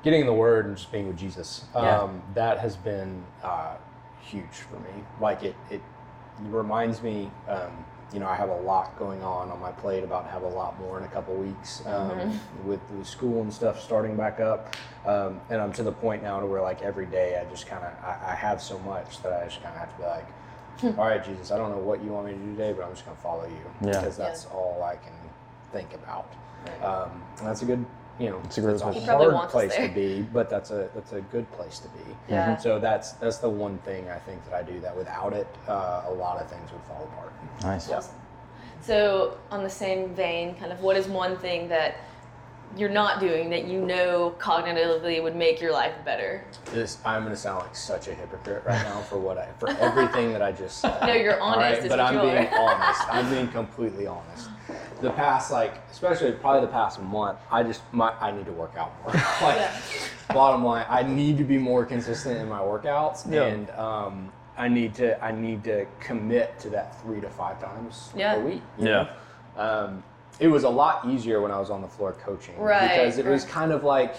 getting 0.04 0.20
in 0.20 0.26
the 0.26 0.32
Word 0.32 0.66
and 0.66 0.76
just 0.76 0.92
being 0.92 1.08
with 1.08 1.16
Jesus. 1.16 1.64
Yeah. 1.74 2.00
Um, 2.00 2.22
that 2.34 2.58
has 2.58 2.76
been 2.76 3.24
uh, 3.42 3.74
huge 4.30 4.44
for 4.70 4.76
me. 4.76 5.04
Like 5.20 5.42
it, 5.42 5.54
it 5.70 5.80
reminds 6.40 7.02
me. 7.02 7.30
Um, 7.48 7.84
you 8.12 8.20
know, 8.20 8.28
I 8.28 8.36
have 8.36 8.50
a 8.50 8.60
lot 8.60 8.96
going 8.96 9.24
on 9.24 9.50
on 9.50 9.60
my 9.60 9.72
plate. 9.72 10.04
About 10.04 10.24
to 10.26 10.30
have 10.30 10.42
a 10.42 10.48
lot 10.48 10.78
more 10.78 10.98
in 10.98 11.04
a 11.04 11.08
couple 11.08 11.34
weeks 11.34 11.82
um, 11.86 12.38
with, 12.64 12.78
with 12.92 13.06
school 13.08 13.42
and 13.42 13.52
stuff 13.52 13.82
starting 13.82 14.14
back 14.16 14.38
up. 14.38 14.76
Um, 15.04 15.40
and 15.50 15.60
I'm 15.60 15.72
to 15.72 15.82
the 15.82 15.90
point 15.90 16.22
now 16.22 16.38
to 16.38 16.46
where 16.46 16.62
like 16.62 16.82
every 16.82 17.06
day 17.06 17.40
I 17.40 17.50
just 17.50 17.66
kind 17.66 17.82
of 17.82 17.92
I, 18.04 18.32
I 18.32 18.34
have 18.36 18.62
so 18.62 18.78
much 18.80 19.20
that 19.22 19.32
I 19.32 19.46
just 19.46 19.62
kind 19.62 19.74
of 19.74 19.80
have 19.80 19.92
to 19.92 19.98
be 19.98 20.04
like, 20.06 20.98
all 20.98 21.06
right, 21.08 21.24
Jesus, 21.24 21.50
I 21.50 21.56
don't 21.58 21.70
know 21.70 21.78
what 21.78 22.04
you 22.04 22.10
want 22.10 22.26
me 22.26 22.32
to 22.32 22.38
do 22.38 22.50
today, 22.52 22.72
but 22.72 22.84
I'm 22.84 22.92
just 22.92 23.04
going 23.04 23.16
to 23.16 23.22
follow 23.22 23.46
you 23.46 23.88
Yeah. 23.88 23.98
because 24.00 24.16
that's 24.16 24.46
all 24.46 24.82
I 24.84 24.94
can 24.96 25.12
think 25.72 25.92
about. 25.94 26.32
Um, 26.84 27.20
and 27.38 27.48
that's 27.48 27.62
a 27.62 27.64
good, 27.64 27.84
you 28.18 28.30
know, 28.30 28.40
It's 28.44 28.58
a 28.58 28.60
good 28.60 28.70
that's 28.78 28.82
a 28.82 28.90
place. 28.92 29.06
Hard 29.06 29.50
place 29.50 29.76
there. 29.76 29.88
to 29.88 29.94
be, 29.94 30.22
but 30.22 30.48
that's 30.48 30.70
a 30.70 30.88
that's 30.94 31.12
a 31.12 31.20
good 31.20 31.50
place 31.52 31.78
to 31.80 31.88
be. 31.88 32.04
Yeah. 32.28 32.56
So 32.56 32.78
that's 32.78 33.12
that's 33.12 33.38
the 33.38 33.48
one 33.50 33.78
thing 33.78 34.08
I 34.08 34.18
think 34.18 34.44
that 34.44 34.54
I 34.54 34.62
do 34.62 34.78
that 34.80 34.96
without 34.96 35.32
it, 35.32 35.48
uh, 35.68 36.04
a 36.06 36.12
lot 36.12 36.40
of 36.40 36.48
things 36.48 36.70
would 36.72 36.82
fall 36.82 37.08
apart. 37.12 37.32
Nice. 37.62 37.90
Awesome. 37.90 38.14
So, 38.82 39.38
on 39.50 39.62
the 39.64 39.70
same 39.70 40.14
vein, 40.14 40.54
kind 40.56 40.70
of 40.70 40.80
what 40.82 40.94
is 40.96 41.06
one 41.08 41.38
thing 41.38 41.68
that 41.68 41.96
you're 42.76 42.90
not 42.90 43.18
doing 43.18 43.48
that 43.50 43.66
you 43.66 43.80
know 43.80 44.34
cognitively 44.38 45.22
would 45.22 45.34
make 45.34 45.60
your 45.60 45.72
life 45.72 45.94
better? 46.04 46.44
This 46.66 46.98
I'm 47.04 47.22
going 47.22 47.34
to 47.34 47.40
sound 47.40 47.60
like 47.60 47.74
such 47.74 48.08
a 48.08 48.14
hypocrite 48.14 48.62
right 48.66 48.82
now 48.84 49.00
for 49.02 49.18
what 49.18 49.38
I 49.38 49.48
for 49.58 49.70
everything 49.70 50.32
that 50.32 50.42
I 50.42 50.52
just 50.52 50.78
said. 50.82 51.00
No, 51.00 51.14
you're 51.14 51.40
honest, 51.40 51.82
is 51.82 51.88
but 51.88 51.98
I'm 51.98 52.20
being 52.20 52.46
honest. 52.52 53.00
I'm 53.08 53.30
being 53.30 53.48
completely 53.48 54.06
honest. 54.06 54.50
The 55.04 55.10
past, 55.10 55.50
like, 55.52 55.82
especially 55.90 56.32
probably 56.32 56.62
the 56.62 56.72
past 56.72 56.98
month, 57.02 57.38
I 57.52 57.62
just 57.62 57.82
my 57.92 58.14
I 58.22 58.30
need 58.30 58.46
to 58.46 58.52
work 58.52 58.72
out 58.78 58.90
more. 59.02 59.12
like, 59.42 59.56
Yeah. 59.56 59.70
bottom 60.32 60.64
line, 60.64 60.86
I 60.88 61.02
need 61.02 61.36
to 61.36 61.44
be 61.44 61.58
more 61.58 61.84
consistent 61.84 62.38
in 62.38 62.48
my 62.48 62.60
workouts, 62.60 63.30
Yeah. 63.30 63.42
and 63.42 63.68
um, 63.72 64.32
I 64.56 64.68
need 64.68 64.94
to 64.94 65.22
I 65.22 65.30
need 65.30 65.62
to 65.64 65.84
commit 66.00 66.58
to 66.60 66.70
that 66.70 66.98
three 67.02 67.20
to 67.20 67.28
five 67.28 67.60
times 67.60 68.12
Yeah. 68.16 68.36
a 68.36 68.40
week. 68.40 68.62
you 68.78 68.88
Yeah. 68.88 69.08
know? 69.58 69.62
Um, 69.62 70.02
it 70.40 70.48
was 70.48 70.64
a 70.64 70.70
lot 70.70 71.04
easier 71.06 71.42
when 71.42 71.50
I 71.50 71.58
was 71.60 71.68
on 71.68 71.82
the 71.82 71.88
floor 71.88 72.12
coaching 72.14 72.58
Right, 72.58 72.88
because 72.88 73.18
it 73.18 73.26
was 73.26 73.44
kind 73.44 73.72
of 73.72 73.84
like 73.84 74.16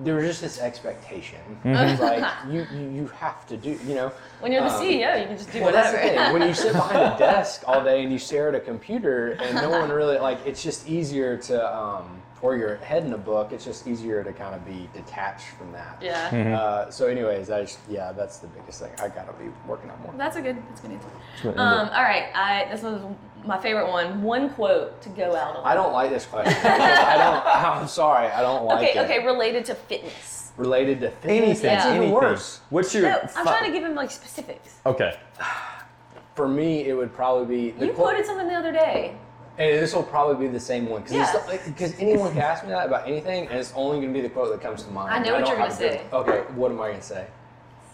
there 0.00 0.16
was 0.16 0.26
just 0.26 0.40
this 0.40 0.60
expectation. 0.60 1.38
It 1.64 1.70
was 1.70 2.00
like 2.00 2.24
you, 2.50 2.66
you 2.72 2.90
you 2.90 3.06
have 3.08 3.46
to 3.46 3.56
do 3.56 3.78
you 3.86 3.94
know. 3.94 4.12
When 4.40 4.50
you're 4.50 4.62
the 4.62 4.74
um, 4.74 4.82
CEO, 4.82 5.20
you 5.20 5.26
can 5.26 5.36
just 5.36 5.52
do 5.52 5.62
well, 5.62 5.72
that's 5.72 5.92
whatever. 5.92 6.14
the 6.14 6.24
thing. 6.24 6.32
When 6.32 6.48
you 6.48 6.54
sit 6.54 6.72
behind 6.72 7.14
a 7.14 7.18
desk 7.18 7.62
all 7.66 7.82
day 7.82 8.02
and 8.02 8.12
you 8.12 8.18
stare 8.18 8.48
at 8.48 8.54
a 8.54 8.60
computer 8.60 9.32
and 9.32 9.54
no 9.54 9.70
one 9.70 9.90
really 9.90 10.18
like, 10.18 10.38
it's 10.44 10.62
just 10.62 10.88
easier 10.88 11.36
to, 11.36 11.76
um, 11.76 12.20
or 12.44 12.56
your 12.58 12.76
head 12.76 13.04
in 13.06 13.12
a 13.14 13.18
book. 13.18 13.52
It's 13.52 13.64
just 13.64 13.86
easier 13.88 14.22
to 14.22 14.30
kind 14.30 14.54
of 14.54 14.66
be 14.66 14.86
detached 14.92 15.46
from 15.56 15.72
that. 15.72 15.96
yeah. 16.02 16.60
Uh, 16.60 16.90
so, 16.90 17.06
anyways, 17.06 17.50
I 17.50 17.62
just, 17.62 17.78
yeah, 17.88 18.12
that's 18.12 18.36
the 18.36 18.48
biggest 18.48 18.80
thing. 18.82 18.90
I 19.02 19.08
gotta 19.08 19.32
be 19.32 19.46
working 19.66 19.90
on 19.90 19.98
more. 20.02 20.12
That's 20.18 20.36
a 20.36 20.42
good. 20.42 20.56
That's 20.68 20.80
a 20.80 20.82
good 20.88 20.92
answer. 20.92 21.08
what 21.48 21.58
Um, 21.58 21.88
all 21.88 22.02
right, 22.02 22.26
I 22.34 22.68
this 22.70 22.82
was 22.82 23.00
my 23.46 23.58
favorite 23.58 23.88
one. 23.90 24.22
One 24.22 24.50
quote 24.50 25.00
to 25.02 25.08
go 25.08 25.34
out 25.34 25.56
on. 25.56 25.64
I 25.64 25.74
don't 25.74 25.94
like 25.94 26.10
this 26.10 26.26
question. 26.26 26.54
I 26.64 27.16
don't. 27.16 27.46
I'm 27.80 27.88
sorry. 27.88 28.28
I 28.28 28.42
don't 28.42 28.66
like 28.66 28.76
Okay, 28.76 28.90
it. 28.90 29.04
okay, 29.04 29.18
Okay. 29.20 29.26
related 29.26 29.64
to 29.66 29.74
fitness. 29.74 30.52
Related 30.58 31.00
to 31.00 31.10
fitness, 31.10 31.30
Anything. 31.40 31.62
that's 31.62 31.86
even 31.86 31.96
anything. 31.96 32.14
worse. 32.14 32.60
What's 32.68 32.94
your? 32.94 33.04
No, 33.04 33.18
I'm 33.22 33.28
fi- 33.28 33.42
trying 33.58 33.72
to 33.72 33.72
give 33.72 33.82
him 33.88 33.94
like 33.96 34.10
specifics. 34.10 34.76
Okay. 34.84 35.18
For 36.34 36.46
me, 36.48 36.84
it 36.88 36.94
would 36.94 37.12
probably 37.14 37.46
be 37.46 37.84
You 37.84 37.92
quote- 37.92 37.94
quoted 37.94 38.26
something 38.26 38.48
the 38.48 38.54
other 38.54 38.72
day. 38.72 39.16
And 39.56 39.70
this 39.80 39.94
will 39.94 40.02
probably 40.02 40.46
be 40.48 40.52
the 40.52 40.58
same 40.58 40.88
one 40.88 41.04
Yeah. 41.08 41.32
because 41.66 41.94
anyone 42.00 42.32
can 42.32 42.40
ask 42.40 42.64
me 42.64 42.70
that 42.70 42.86
about 42.88 43.06
anything, 43.06 43.46
and 43.48 43.56
it's 43.58 43.72
only 43.76 43.98
going 44.00 44.08
to 44.08 44.14
be 44.14 44.20
the 44.20 44.28
quote 44.28 44.50
that 44.50 44.60
comes 44.60 44.82
to 44.82 44.90
mind. 44.90 45.12
I 45.14 45.18
know 45.20 45.34
what 45.38 45.46
you're 45.46 45.56
gonna 45.56 45.70
have 45.70 45.80
a 45.80 45.82
good- 45.82 46.00
say. 46.00 46.06
Okay, 46.12 46.38
what 46.56 46.72
am 46.72 46.80
I 46.80 46.88
going 46.88 46.98
to 47.00 47.06
say? 47.06 47.26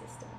Systems. 0.03 0.33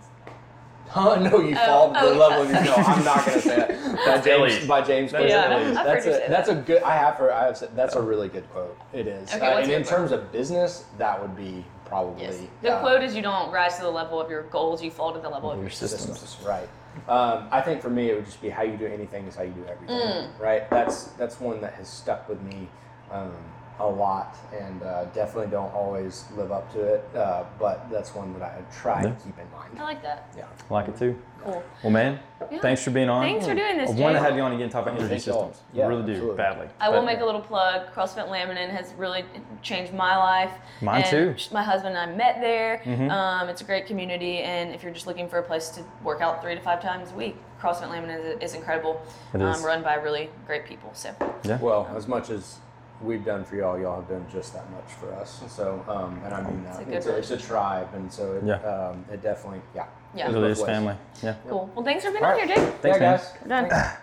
Oh 0.95 1.15
no, 1.31 1.39
you 1.39 1.55
Oh, 1.59 1.65
fall 1.65 1.93
to 1.93 1.99
oh, 2.01 2.09
the 2.13 2.15
level 2.19 2.41
of 2.43 2.49
yeah. 2.49 2.63
no. 2.63 2.73
I'm 2.73 3.05
not 3.05 3.23
going 3.25 3.37
to 3.39 3.47
say 3.47 3.55
that. 3.57 3.77
By 4.07 4.19
James, 4.21 4.67
by 4.67 4.81
James 4.81 5.11
That's 5.11 5.29
Yeah, 5.29 5.57
elite. 5.59 5.73
That's 5.75 6.05
a 6.07 6.09
that's 6.27 6.47
that. 6.47 6.57
a 6.57 6.61
good. 6.61 6.81
I 6.81 6.95
have 6.95 7.15
heard. 7.15 7.31
I 7.31 7.45
have 7.45 7.55
said 7.57 7.69
that's 7.75 7.95
a 7.95 8.01
really 8.01 8.29
good 8.29 8.49
quote. 8.51 8.75
It 8.93 9.05
is. 9.05 9.31
Okay, 9.33 9.45
Uh, 9.45 9.59
and 9.59 9.67
your 9.67 9.77
in 9.77 9.83
quote? 9.83 9.95
terms 9.97 10.11
of 10.11 10.31
business, 10.31 10.85
that 10.97 11.21
would 11.21 11.35
be 11.35 11.63
probably 11.85 12.23
Yes. 12.23 12.39
The 12.63 12.73
uh, 12.73 12.79
quote 12.79 13.03
is 13.03 13.15
you 13.15 13.21
don't 13.21 13.51
rise 13.51 13.75
to 13.75 13.83
the 13.83 13.89
level 13.91 14.19
of 14.19 14.29
your 14.29 14.43
goals, 14.43 14.81
you 14.81 14.89
fall 14.89 15.13
to 15.13 15.19
the 15.19 15.29
level 15.29 15.51
of 15.51 15.57
your 15.57 15.65
Your 15.65 15.71
systems. 15.71 16.19
systems. 16.19 16.47
Right. 16.47 16.67
Um, 17.07 17.47
I 17.51 17.61
think 17.61 17.81
for 17.81 17.89
me, 17.89 18.09
it 18.09 18.15
would 18.15 18.25
just 18.25 18.41
be 18.41 18.49
how 18.49 18.63
you 18.63 18.77
do 18.77 18.85
anything 18.85 19.25
is 19.25 19.35
how 19.35 19.43
you 19.43 19.51
do 19.51 19.65
everything. 19.65 19.95
Mm. 19.95 20.39
Right. 20.39 20.69
That's 20.69 21.05
that's 21.17 21.39
one 21.39 21.61
that 21.61 21.73
has 21.73 21.87
stuck 21.87 22.27
with 22.29 22.41
me 22.41 22.67
um, 23.11 23.33
a 23.79 23.87
lot, 23.87 24.37
and 24.57 24.83
uh, 24.83 25.05
definitely 25.05 25.49
don't 25.49 25.73
always 25.73 26.25
live 26.37 26.51
up 26.51 26.71
to 26.73 26.79
it. 26.81 27.03
Uh, 27.15 27.43
but 27.59 27.89
that's 27.89 28.13
one 28.13 28.31
that 28.37 28.43
I 28.43 28.61
try 28.75 29.01
Yeah. 29.01 29.09
to 29.09 29.15
keep 29.23 29.37
in 29.39 29.49
mind. 29.51 29.79
I 29.79 29.83
like 29.83 30.01
that. 30.03 30.27
Yeah. 30.37 30.45
I 30.69 30.73
like 30.73 30.87
it 30.87 30.97
too. 30.97 31.19
Cool. 31.43 31.63
Well, 31.83 31.91
man, 31.91 32.19
Yeah. 32.51 32.59
thanks 32.59 32.83
for 32.83 32.91
being 32.91 33.09
on. 33.09 33.23
Thanks 33.23 33.47
for 33.47 33.55
doing 33.55 33.75
this, 33.75 33.89
I 33.89 33.93
want 33.95 34.15
to 34.15 34.19
have 34.21 34.35
you 34.35 34.43
on 34.43 34.51
again, 34.51 34.69
talk 34.69 34.85
about 34.85 34.99
energy 34.99 35.17
systems. 35.17 35.59
Yeah, 35.73 35.85
I 35.85 35.87
really 35.87 36.03
do 36.03 36.11
absolutely. 36.11 36.37
badly. 36.37 36.67
I 36.79 36.89
will 36.89 36.97
But- 36.99 37.05
make 37.05 37.19
a 37.21 37.25
little 37.25 37.41
plug. 37.41 37.91
CrossFit 37.95 38.27
Laminin 38.29 38.69
has 38.69 38.93
really 38.93 39.25
changed 39.63 39.91
my 39.93 40.15
life. 40.15 40.51
Mine 40.81 41.01
and 41.01 41.05
too. 41.09 41.29
Mm-hmm. 41.35 41.53
My 41.55 41.63
husband 41.63 41.97
and 41.97 42.11
I 42.11 42.15
met 42.15 42.39
there. 42.41 42.81
Um, 43.11 43.49
it's 43.49 43.61
a 43.61 43.65
great 43.65 43.87
community, 43.87 44.39
and 44.43 44.75
if 44.75 44.83
you're 44.83 44.93
just 44.93 45.07
looking 45.07 45.27
for 45.27 45.39
a 45.39 45.43
place 45.43 45.69
to 45.69 45.81
work 46.03 46.21
out 46.21 46.43
three 46.43 46.53
to 46.53 46.61
five 46.61 46.79
times 46.81 47.11
a 47.11 47.15
week, 47.15 47.35
CrossFit 47.59 47.89
Laminin 47.89 48.35
is, 48.35 48.51
is 48.51 48.53
incredible. 48.53 49.01
It 49.33 49.41
is. 49.41 49.57
Um, 49.57 49.65
run 49.65 49.81
by 49.81 49.95
really 49.95 50.29
great 50.45 50.65
people. 50.65 50.91
So 50.93 51.11
Yeah. 51.43 51.57
Well, 51.59 51.89
as 51.95 52.07
much 52.07 52.29
as 52.29 52.59
we've 53.03 53.23
done 53.25 53.43
for 53.43 53.55
y'all, 53.55 53.79
y'all 53.79 53.99
have 54.01 54.09
done 54.09 54.25
just 54.31 54.53
that 54.53 54.69
much 54.71 54.91
for 54.99 55.13
us. 55.13 55.41
So, 55.47 55.83
um, 55.87 56.21
and 56.25 56.33
I 56.33 56.41
mean 56.43 56.65
It's 56.67 56.75
a 56.75 56.79
that. 56.79 56.85
good 56.85 56.93
It's 56.95 57.05
a, 57.07 57.17
it's 57.17 57.31
a 57.31 57.37
tribe, 57.37 57.87
and 57.93 58.11
so 58.11 58.33
it, 58.33 58.43
Yeah. 58.43 58.55
um, 58.57 59.05
it 59.11 59.21
definitely, 59.21 59.61
yeah. 59.75 59.85
Yeah. 60.15 60.27
goes 60.27 60.35
Really 60.35 60.51
is 60.51 60.61
family. 60.63 60.95
Yeah. 61.23 61.35
Cool. 61.49 61.69
Well, 61.75 61.85
thanks 61.85 62.03
for 62.05 62.11
being 62.11 62.23
on 62.23 62.31
right. 62.31 62.47
here, 62.47 62.55
Jake. 62.55 62.73
Thanks, 62.81 62.99
yeah, 62.99 62.99
man. 62.99 63.17
guys. 63.17 63.69
We're 63.71 63.79
done. 63.79 63.97